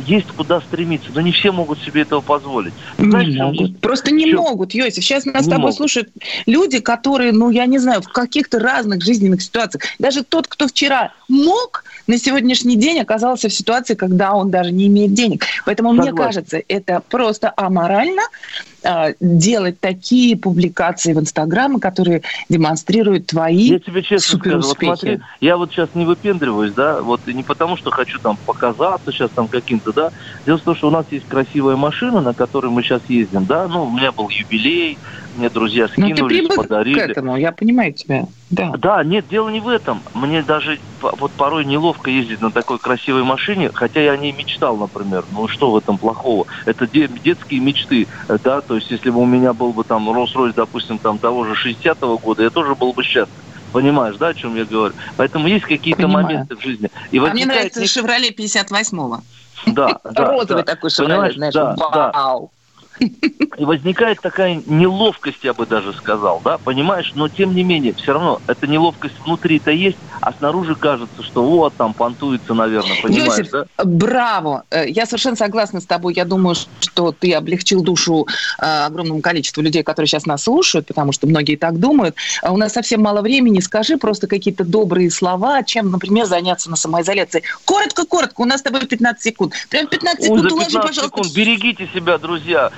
есть 0.05 0.27
куда 0.31 0.61
стремиться, 0.61 1.09
но 1.13 1.21
не 1.21 1.31
все 1.31 1.51
могут 1.51 1.79
себе 1.81 2.01
этого 2.01 2.21
позволить. 2.21 2.73
Знаешь, 2.97 3.27
Не 3.27 3.33
чем 3.35 3.45
могут. 3.45 3.79
Просто 3.81 4.11
не 4.11 4.25
чем? 4.25 4.37
могут, 4.37 4.73
Йосиф. 4.73 5.03
Сейчас 5.03 5.25
нас 5.25 5.43
с 5.43 5.45
Не 5.47 5.51
тобой 5.51 5.61
могут. 5.63 5.75
слушают 5.75 6.09
люди, 6.45 6.79
которые, 6.79 7.31
ну, 7.31 7.49
я 7.49 7.65
не 7.65 7.77
знаю, 7.79 8.01
в 8.01 8.09
каких-то 8.09 8.59
разных 8.59 9.03
жизненных 9.03 9.41
ситуациях. 9.41 9.83
Даже 9.99 10.23
тот, 10.23 10.47
кто 10.47 10.67
вчера 10.67 11.13
мог, 11.27 11.83
на 12.07 12.17
сегодняшний 12.17 12.75
день 12.75 12.99
оказался 12.99 13.49
в 13.49 13.53
ситуации, 13.53 13.93
когда 13.95 14.33
он 14.33 14.49
даже 14.49 14.71
не 14.71 14.87
имеет 14.87 15.13
денег. 15.13 15.45
Поэтому 15.65 15.91
мне 15.93 16.05
Согласен. 16.07 16.25
кажется, 16.33 16.61
это 16.67 17.01
просто 17.09 17.53
аморально 17.55 18.23
делать 19.19 19.79
такие 19.79 20.37
публикации 20.37 21.13
в 21.13 21.19
Инстаграме, 21.19 21.79
которые 21.79 22.23
демонстрируют 22.49 23.27
твои 23.27 23.69
Я 23.69 23.79
тебе 23.79 24.03
честно 24.03 24.39
скажу, 24.39 24.67
вот 24.67 24.77
смотри, 24.77 25.19
я 25.41 25.57
вот 25.57 25.71
сейчас 25.71 25.89
не 25.93 26.05
выпендриваюсь, 26.05 26.73
да, 26.73 27.01
вот 27.01 27.27
и 27.27 27.33
не 27.33 27.43
потому, 27.43 27.77
что 27.77 27.91
хочу 27.91 28.19
там 28.19 28.37
показаться 28.45 29.11
сейчас 29.11 29.31
там 29.33 29.47
каким-то, 29.47 29.93
да. 29.93 30.11
Дело 30.45 30.57
в 30.57 30.63
том, 30.63 30.75
что 30.75 30.87
у 30.87 30.91
нас 30.91 31.05
есть 31.09 31.27
красивая 31.27 31.75
машина, 31.75 32.21
на 32.21 32.33
которой 32.33 32.71
мы 32.71 32.83
сейчас 32.83 33.01
ездим, 33.07 33.45
да, 33.45 33.67
ну, 33.67 33.85
у 33.85 33.91
меня 33.91 34.11
был 34.11 34.29
юбилей, 34.29 34.99
мне 35.39 35.49
друзья 35.49 35.87
Ну, 35.97 36.13
привык 36.27 36.55
подарили. 36.55 36.99
к 36.99 37.09
этому, 37.09 37.37
я 37.37 37.51
понимаю 37.51 37.93
тебя. 37.93 38.27
Да. 38.49 38.73
Да, 38.77 39.03
нет, 39.03 39.27
дело 39.27 39.49
не 39.49 39.61
в 39.61 39.67
этом. 39.67 40.03
Мне 40.13 40.43
даже 40.43 40.79
вот 41.01 41.35
порой 41.37 41.65
неловко 41.65 42.09
ездить 42.09 42.41
на 42.41 42.51
такой 42.51 42.77
красивой 42.79 43.23
машине, 43.23 43.71
хотя 43.73 44.01
я 44.01 44.11
о 44.11 44.17
ней 44.17 44.33
мечтал, 44.33 44.77
например. 44.77 45.25
Ну 45.29 45.47
что 45.47 45.71
в 45.71 45.77
этом 45.77 45.97
плохого? 45.97 46.45
Это 46.65 46.87
де- 46.87 47.07
детские 47.07 47.61
мечты, 47.61 48.07
э, 48.27 48.37
да, 48.43 48.61
то 48.61 48.75
есть 48.75 48.89
если 48.91 49.09
бы 49.09 49.19
у 49.21 49.25
меня 49.25 49.53
был 49.53 49.73
бы 49.73 49.83
там 49.85 50.09
Rolls-Royce, 50.09 50.53
допустим, 50.55 50.99
там 50.99 51.19
того 51.19 51.45
же 51.45 51.53
60-го 51.53 52.17
года, 52.19 52.43
я 52.43 52.49
тоже 52.49 52.75
был 52.75 52.93
бы 52.93 53.03
счастлив. 53.03 53.43
Понимаешь, 53.71 54.17
да, 54.17 54.29
о 54.29 54.33
чем 54.33 54.55
я 54.55 54.65
говорю? 54.65 54.95
Поэтому 55.15 55.47
есть 55.47 55.65
какие-то 55.65 56.01
Понимаю. 56.01 56.25
моменты 56.25 56.55
в 56.55 56.61
жизни. 56.61 56.89
И 57.11 57.19
а 57.19 57.21
мне 57.31 57.45
нравится 57.45 57.85
«Шевроле» 57.85 58.31
58-го. 58.31 59.21
Да, 59.67 59.99
да, 60.11 60.25
Розовый 60.25 60.63
да. 60.63 60.73
такой 60.73 60.89
«Шевроле», 60.89 61.31
знаешь, 61.33 61.53
Да, 61.53 61.75
да. 61.93 62.39
И 62.99 63.65
возникает 63.65 64.19
такая 64.21 64.61
неловкость, 64.65 65.39
я 65.43 65.53
бы 65.53 65.65
даже 65.65 65.93
сказал, 65.93 66.41
да, 66.43 66.57
понимаешь? 66.57 67.11
Но 67.15 67.27
тем 67.27 67.53
не 67.55 67.63
менее, 67.63 67.93
все 67.93 68.13
равно 68.13 68.41
эта 68.47 68.67
неловкость 68.67 69.15
внутри-то 69.25 69.71
есть, 69.71 69.97
а 70.21 70.33
снаружи 70.33 70.75
кажется, 70.75 71.23
что 71.23 71.43
вот 71.43 71.73
там 71.75 71.93
понтуется, 71.93 72.53
наверное, 72.53 72.95
понимаешь, 73.01 73.37
Йосиф, 73.37 73.51
да? 73.51 73.65
браво! 73.83 74.63
Э, 74.69 74.87
Я 74.87 75.05
совершенно 75.05 75.35
согласна 75.35 75.81
с 75.81 75.85
тобой. 75.85 76.13
Я 76.13 76.25
думаю, 76.25 76.55
что 76.55 77.11
ты 77.11 77.33
облегчил 77.33 77.81
душу 77.81 78.27
э, 78.59 78.85
огромному 78.85 79.21
количеству 79.21 79.61
людей, 79.61 79.83
которые 79.83 80.07
сейчас 80.07 80.25
нас 80.25 80.43
слушают, 80.43 80.87
потому 80.87 81.11
что 81.11 81.27
многие 81.27 81.55
так 81.55 81.79
думают. 81.79 82.15
А 82.41 82.51
У 82.53 82.57
нас 82.57 82.73
совсем 82.73 83.01
мало 83.01 83.21
времени. 83.21 83.59
Скажи 83.59 83.97
просто 83.97 84.27
какие-то 84.27 84.63
добрые 84.63 85.09
слова, 85.11 85.63
чем, 85.63 85.91
например, 85.91 86.25
заняться 86.25 86.69
на 86.69 86.75
самоизоляции. 86.75 87.43
Коротко-коротко, 87.65 88.41
у 88.41 88.45
нас 88.45 88.59
с 88.59 88.63
тобой 88.63 88.85
15 88.85 89.21
секунд. 89.21 89.53
Прям 89.69 89.87
15 89.87 90.19
Ой, 90.21 90.25
секунд 90.25 90.41
за 90.49 90.55
уложи, 90.55 90.69
15 90.71 90.87
пожалуйста. 90.87 91.17
секунд. 91.23 91.35
Берегите 91.35 91.89
себя, 91.93 92.17
друзья. 92.17 92.71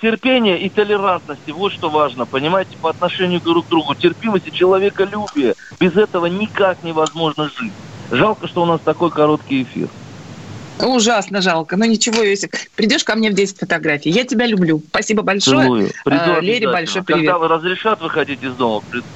Терпение 0.00 0.60
и 0.60 0.68
толерантности, 0.68 1.50
вот 1.50 1.72
что 1.72 1.90
важно, 1.90 2.26
понимаете, 2.26 2.76
по 2.80 2.90
отношению 2.90 3.40
друг 3.40 3.66
к 3.66 3.68
другу. 3.68 3.94
Терпимость 3.94 4.46
и 4.48 4.52
человеколюбие. 4.52 5.54
Без 5.80 5.96
этого 5.96 6.26
никак 6.26 6.82
невозможно 6.82 7.50
жить. 7.58 7.72
Жалко, 8.10 8.46
что 8.46 8.62
у 8.62 8.66
нас 8.66 8.80
такой 8.80 9.10
короткий 9.10 9.62
эфир. 9.62 9.88
Ужасно 10.80 11.40
жалко. 11.40 11.76
Но 11.76 11.84
ничего, 11.84 12.22
Йосиф, 12.22 12.50
придешь 12.74 13.02
ко 13.02 13.16
мне 13.16 13.30
в 13.30 13.34
10 13.34 13.58
фотографий. 13.58 14.10
Я 14.10 14.24
тебя 14.24 14.46
люблю. 14.46 14.82
Спасибо 14.88 15.22
большое. 15.22 15.64
Целую. 15.64 15.90
Приду 16.04 16.22
А, 16.36 16.40
Лере 16.40 16.68
большой 16.68 17.02
привет. 17.02 17.26
Когда 17.26 17.38
вы 17.38 17.48
разрешат 17.48 18.00
выходить 18.02 18.42
из 18.42 18.52
дома, 18.54 18.82
приду. 18.90 19.06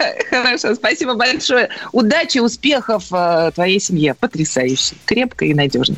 Хорошо, 0.30 0.74
спасибо 0.74 1.14
большое. 1.14 1.68
Удачи, 1.92 2.38
успехов 2.38 3.04
э, 3.12 3.50
твоей 3.54 3.80
семье. 3.80 4.14
Потрясающе. 4.14 4.96
Крепко 5.04 5.44
и 5.44 5.54
надежно. 5.54 5.96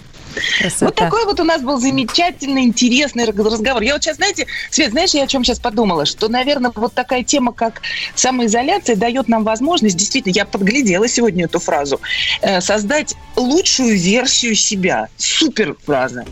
Вот 0.80 0.94
такой 0.94 1.26
вот 1.26 1.40
у 1.40 1.44
нас 1.44 1.60
был 1.60 1.78
замечательный, 1.78 2.64
интересный 2.64 3.26
разговор. 3.26 3.82
Я 3.82 3.92
вот 3.92 4.02
сейчас, 4.02 4.16
знаете, 4.16 4.46
Свет, 4.70 4.92
знаешь, 4.92 5.10
я 5.10 5.24
о 5.24 5.26
чем 5.26 5.44
сейчас 5.44 5.58
подумала? 5.58 6.06
Что, 6.06 6.28
наверное, 6.28 6.72
вот 6.74 6.94
такая 6.94 7.22
тема, 7.22 7.52
как 7.52 7.82
самоизоляция, 8.14 8.96
дает 8.96 9.28
нам 9.28 9.44
возможность, 9.44 9.96
действительно, 9.96 10.32
я 10.32 10.46
подглядела 10.46 11.06
сегодня 11.06 11.44
эту 11.44 11.58
фразу, 11.58 12.00
э, 12.40 12.62
создать 12.62 13.14
лучшую 13.36 13.96
версию 13.98 14.54
себя. 14.54 15.08
Супер 15.18 15.76
фраза. 15.84 16.24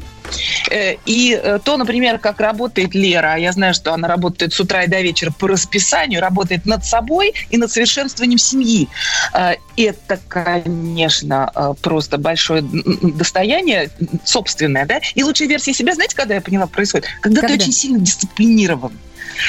Э, 0.70 0.94
И 1.06 1.38
э, 1.40 1.58
то, 1.64 1.76
например, 1.76 2.18
как 2.18 2.40
работает 2.40 2.94
Лера, 2.94 3.36
я 3.36 3.52
знаю, 3.52 3.74
что 3.74 3.92
она 3.92 4.08
работает 4.08 4.52
с 4.52 4.60
утра 4.60 4.84
и 4.84 4.88
до 4.88 5.00
вечера 5.00 5.30
по 5.30 5.48
расписанию, 5.48 6.20
работает 6.20 6.66
над 6.66 6.84
собой 6.84 7.34
и 7.50 7.56
над 7.56 7.70
совершенствованием 7.70 8.38
семьи. 8.38 8.88
Э, 9.34 9.54
Это, 9.76 10.18
конечно, 10.28 11.74
просто 11.82 12.18
большое 12.18 12.62
достояние 12.62 13.90
собственное, 14.24 14.86
да? 14.86 15.00
И 15.14 15.22
лучшая 15.22 15.48
версия 15.48 15.72
себя, 15.72 15.94
знаете, 15.94 16.16
когда 16.16 16.34
я 16.34 16.40
поняла, 16.40 16.66
происходит? 16.66 17.08
Когда, 17.20 17.40
ты 17.40 17.48
Когда? 17.48 17.62
очень 17.62 17.72
сильно 17.72 17.98
дисциплинирован. 17.98 18.92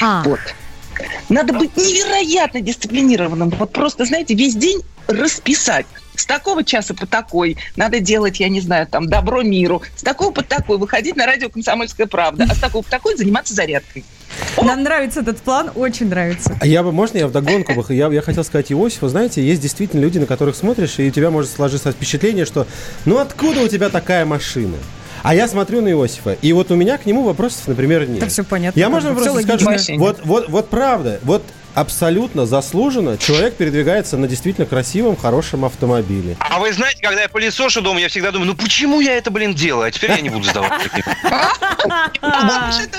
А, 0.00 0.22
Вот. 0.24 0.40
Надо 1.28 1.52
быть 1.54 1.76
невероятно 1.76 2.60
дисциплинированным. 2.60 3.50
Вот 3.50 3.72
просто, 3.72 4.04
знаете, 4.04 4.34
весь 4.34 4.54
день 4.54 4.82
расписать. 5.08 5.86
С 6.14 6.26
такого 6.26 6.62
часа 6.64 6.94
по 6.94 7.06
такой 7.06 7.56
надо 7.76 8.00
делать, 8.00 8.40
я 8.40 8.48
не 8.48 8.60
знаю, 8.60 8.86
там, 8.86 9.08
добро 9.08 9.42
миру. 9.42 9.82
С 9.96 10.02
такого 10.02 10.30
по 10.30 10.42
такой 10.42 10.78
выходить 10.78 11.16
на 11.16 11.26
радио 11.26 11.48
«Комсомольская 11.48 12.06
правда». 12.06 12.46
А 12.48 12.54
с 12.54 12.58
такого 12.58 12.82
по 12.82 12.90
такой 12.90 13.16
заниматься 13.16 13.54
зарядкой. 13.54 14.04
нам 14.62 14.82
нравится 14.82 15.20
этот 15.20 15.38
план, 15.38 15.70
очень 15.74 16.08
нравится. 16.08 16.56
А 16.60 16.66
я 16.66 16.82
бы, 16.82 16.92
можно 16.92 17.18
я 17.18 17.26
вдогонку 17.26 17.74
бы, 17.74 17.84
я, 17.94 18.08
я 18.08 18.22
хотел 18.22 18.44
сказать 18.44 18.70
Иосифу, 18.72 19.08
знаете, 19.08 19.44
есть 19.44 19.62
действительно 19.62 20.00
люди, 20.00 20.18
на 20.18 20.26
которых 20.26 20.56
смотришь, 20.56 20.98
и 20.98 21.08
у 21.08 21.10
тебя 21.10 21.30
может 21.30 21.50
сложиться 21.50 21.92
впечатление, 21.92 22.44
что 22.44 22.66
ну 23.04 23.18
откуда 23.18 23.62
у 23.62 23.68
тебя 23.68 23.88
такая 23.88 24.24
машина? 24.24 24.76
А 25.22 25.34
я 25.34 25.46
смотрю 25.46 25.80
на 25.80 25.88
Иосифа, 25.88 26.36
и 26.42 26.52
вот 26.52 26.70
у 26.70 26.74
меня 26.74 26.98
к 26.98 27.06
нему 27.06 27.22
вопросов, 27.22 27.68
например, 27.68 28.08
нет. 28.08 28.18
Это 28.18 28.28
все 28.28 28.42
понятно. 28.42 28.78
Я, 28.78 28.88
можно, 28.88 29.14
просто 29.14 29.40
скажу, 29.42 29.70
вот, 29.96 30.20
вот, 30.24 30.48
вот 30.48 30.68
правда, 30.68 31.20
вот 31.22 31.42
абсолютно 31.74 32.46
заслуженно 32.46 33.16
человек 33.18 33.54
передвигается 33.54 34.16
на 34.16 34.28
действительно 34.28 34.66
красивом, 34.66 35.16
хорошем 35.16 35.64
автомобиле. 35.64 36.36
А 36.40 36.58
вы 36.58 36.72
знаете, 36.72 37.00
когда 37.02 37.22
я 37.22 37.28
пылесошу 37.28 37.80
дома, 37.80 38.00
я 38.00 38.08
всегда 38.08 38.30
думаю, 38.30 38.50
ну 38.50 38.56
почему 38.56 39.00
я 39.00 39.16
это, 39.16 39.30
блин, 39.30 39.54
делаю? 39.54 39.88
А 39.88 39.90
теперь 39.90 40.10
я 40.10 40.20
не 40.20 40.28
буду 40.28 40.48
Это 40.50 40.60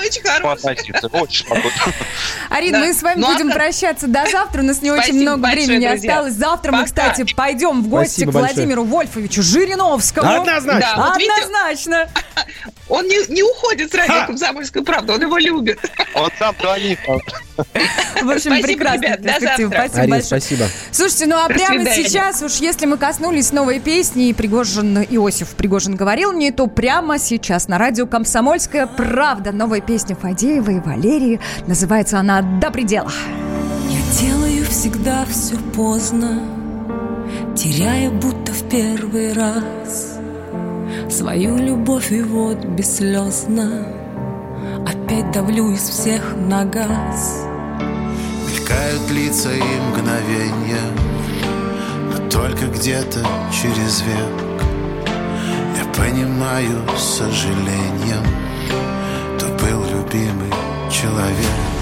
очень 0.00 0.22
хорошо. 0.22 0.50
относиться. 0.50 1.06
Очень 1.08 1.46
спокойно. 1.46 1.70
Арин, 2.50 2.72
Да. 2.72 2.78
мы 2.80 2.94
с 2.94 3.02
вами 3.02 3.20
Ну, 3.20 3.28
а 3.28 3.32
будем 3.32 3.50
прощаться 3.50 4.06
до 4.06 4.26
завтра. 4.30 4.62
У 4.62 4.64
нас 4.64 4.82
не 4.82 4.90
очень 4.90 5.20
много 5.20 5.46
времени 5.46 5.84
осталось. 5.84 6.34
Завтра 6.34 6.72
мы, 6.72 6.84
кстати, 6.84 7.24
пойдем 7.34 7.82
в 7.82 7.88
гости 7.88 8.24
к. 8.24 8.30
Владимиру 8.30 8.84
Вольфовичу 8.84 9.42
Жириновскому. 9.42 10.40
Однозначно. 10.40 11.12
Однозначно. 11.12 12.08
он 12.88 13.06
не, 13.06 13.32
не 13.32 13.42
уходит 13.42 13.92
с 13.92 13.94
радио 13.94 14.26
«Комсомольская 14.26 14.82
правда», 14.82 15.14
он 15.14 15.22
его 15.22 15.38
любит. 15.38 15.78
Он 16.14 16.30
сам 16.38 16.54
звонит. 16.60 16.98
В 17.06 18.30
общем, 18.30 18.60
прекрасная 18.66 19.16
ребят, 19.16 19.20
до 19.22 19.28
перспектива. 19.28 19.70
завтра. 19.70 19.88
Спасибо 19.88 20.02
Арин, 20.02 20.10
большое. 20.10 20.40
спасибо. 20.40 20.64
Слушайте, 20.90 21.26
ну 21.26 21.36
а 21.36 21.48
До 21.48 21.54
прямо 21.54 21.74
свидания. 21.74 22.04
сейчас, 22.04 22.42
уж 22.42 22.52
если 22.56 22.86
мы 22.86 22.96
коснулись 22.96 23.52
новой 23.52 23.80
песни, 23.80 24.28
и 24.28 24.32
Пригожин, 24.32 24.98
Иосиф 25.02 25.48
Пригожин 25.50 25.96
говорил 25.96 26.32
мне, 26.32 26.52
то 26.52 26.66
прямо 26.66 27.18
сейчас 27.18 27.68
на 27.68 27.78
радио 27.78 28.06
«Комсомольская 28.06 28.86
правда» 28.86 29.52
новая 29.52 29.80
песня 29.80 30.16
Фадеева 30.16 30.70
и 30.70 30.80
Валерии. 30.80 31.40
Называется 31.66 32.18
она 32.18 32.42
«До 32.42 32.70
предела». 32.70 33.12
Я 33.90 34.20
делаю 34.20 34.64
всегда 34.66 35.24
все 35.26 35.56
поздно, 35.74 36.40
теряя 37.56 38.10
будто 38.10 38.52
в 38.52 38.68
первый 38.68 39.32
раз 39.32 40.18
свою 41.10 41.56
любовь 41.56 42.10
и 42.12 42.22
вот 42.22 42.64
бесслезно 42.64 43.86
опять 44.86 45.30
давлю 45.32 45.70
из 45.72 45.82
всех 45.82 46.34
на 46.36 46.64
газ. 46.64 47.46
Мелькают 48.94 49.10
лица 49.10 49.50
и 49.52 49.80
мгновения 49.90 50.92
Но 52.12 52.30
только 52.30 52.66
где-то 52.66 53.26
через 53.50 54.02
век. 54.02 55.08
Я 55.76 55.84
понимаю 56.00 56.84
с 56.96 57.18
сожалением 57.18 58.24
То 59.38 59.46
был 59.46 59.82
любимый 59.84 60.52
человек 60.90 61.73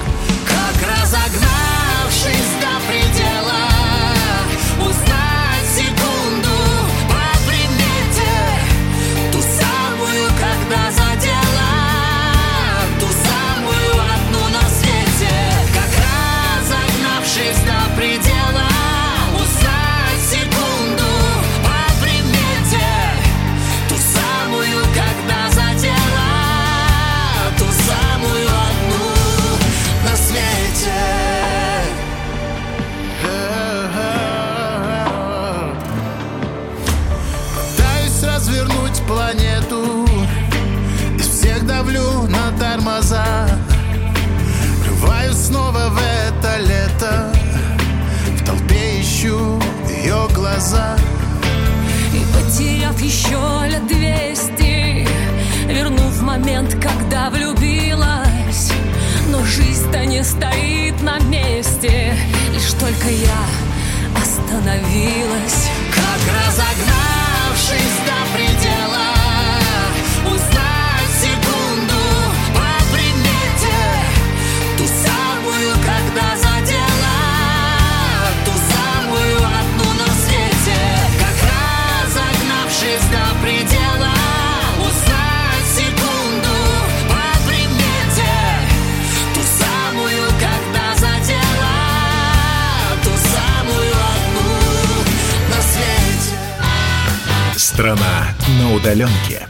Страна 97.83 98.29
на 98.61 98.75
удаленке. 98.75 99.45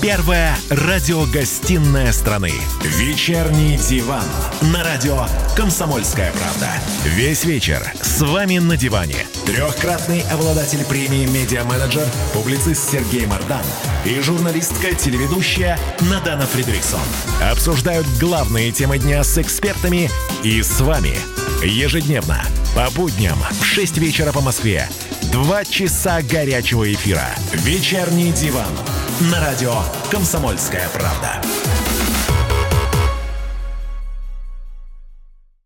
Первая 0.00 0.56
радиогостинная 0.70 2.12
страны. 2.12 2.50
Вечерний 2.82 3.76
диван. 3.76 4.24
На 4.72 4.82
радио 4.82 5.26
«Комсомольская 5.54 6.32
правда». 6.32 6.70
Весь 7.04 7.44
вечер 7.44 7.82
с 8.00 8.22
вами 8.22 8.56
на 8.56 8.78
диване. 8.78 9.26
Трехкратный 9.44 10.22
обладатель 10.32 10.82
премии 10.86 11.26
«Медиа-менеджер», 11.26 12.06
публицист 12.32 12.90
Сергей 12.90 13.26
Мардан 13.26 13.66
и 14.06 14.18
журналистка-телеведущая 14.18 15.78
Надана 16.10 16.46
Фридриксон. 16.46 17.00
Обсуждают 17.42 18.06
главные 18.18 18.72
темы 18.72 18.96
дня 18.96 19.22
с 19.22 19.36
экспертами 19.36 20.08
и 20.42 20.62
с 20.62 20.80
вами. 20.80 21.18
Ежедневно, 21.62 22.42
по 22.76 22.90
будням 22.90 23.38
в 23.58 23.64
6 23.64 23.96
вечера 23.96 24.32
по 24.32 24.42
Москве. 24.42 24.86
Два 25.32 25.64
часа 25.64 26.20
горячего 26.20 26.92
эфира. 26.92 27.26
Вечерний 27.54 28.32
диван. 28.32 28.68
На 29.32 29.40
радио 29.40 29.74
«Комсомольская 30.10 30.86
правда». 30.90 31.40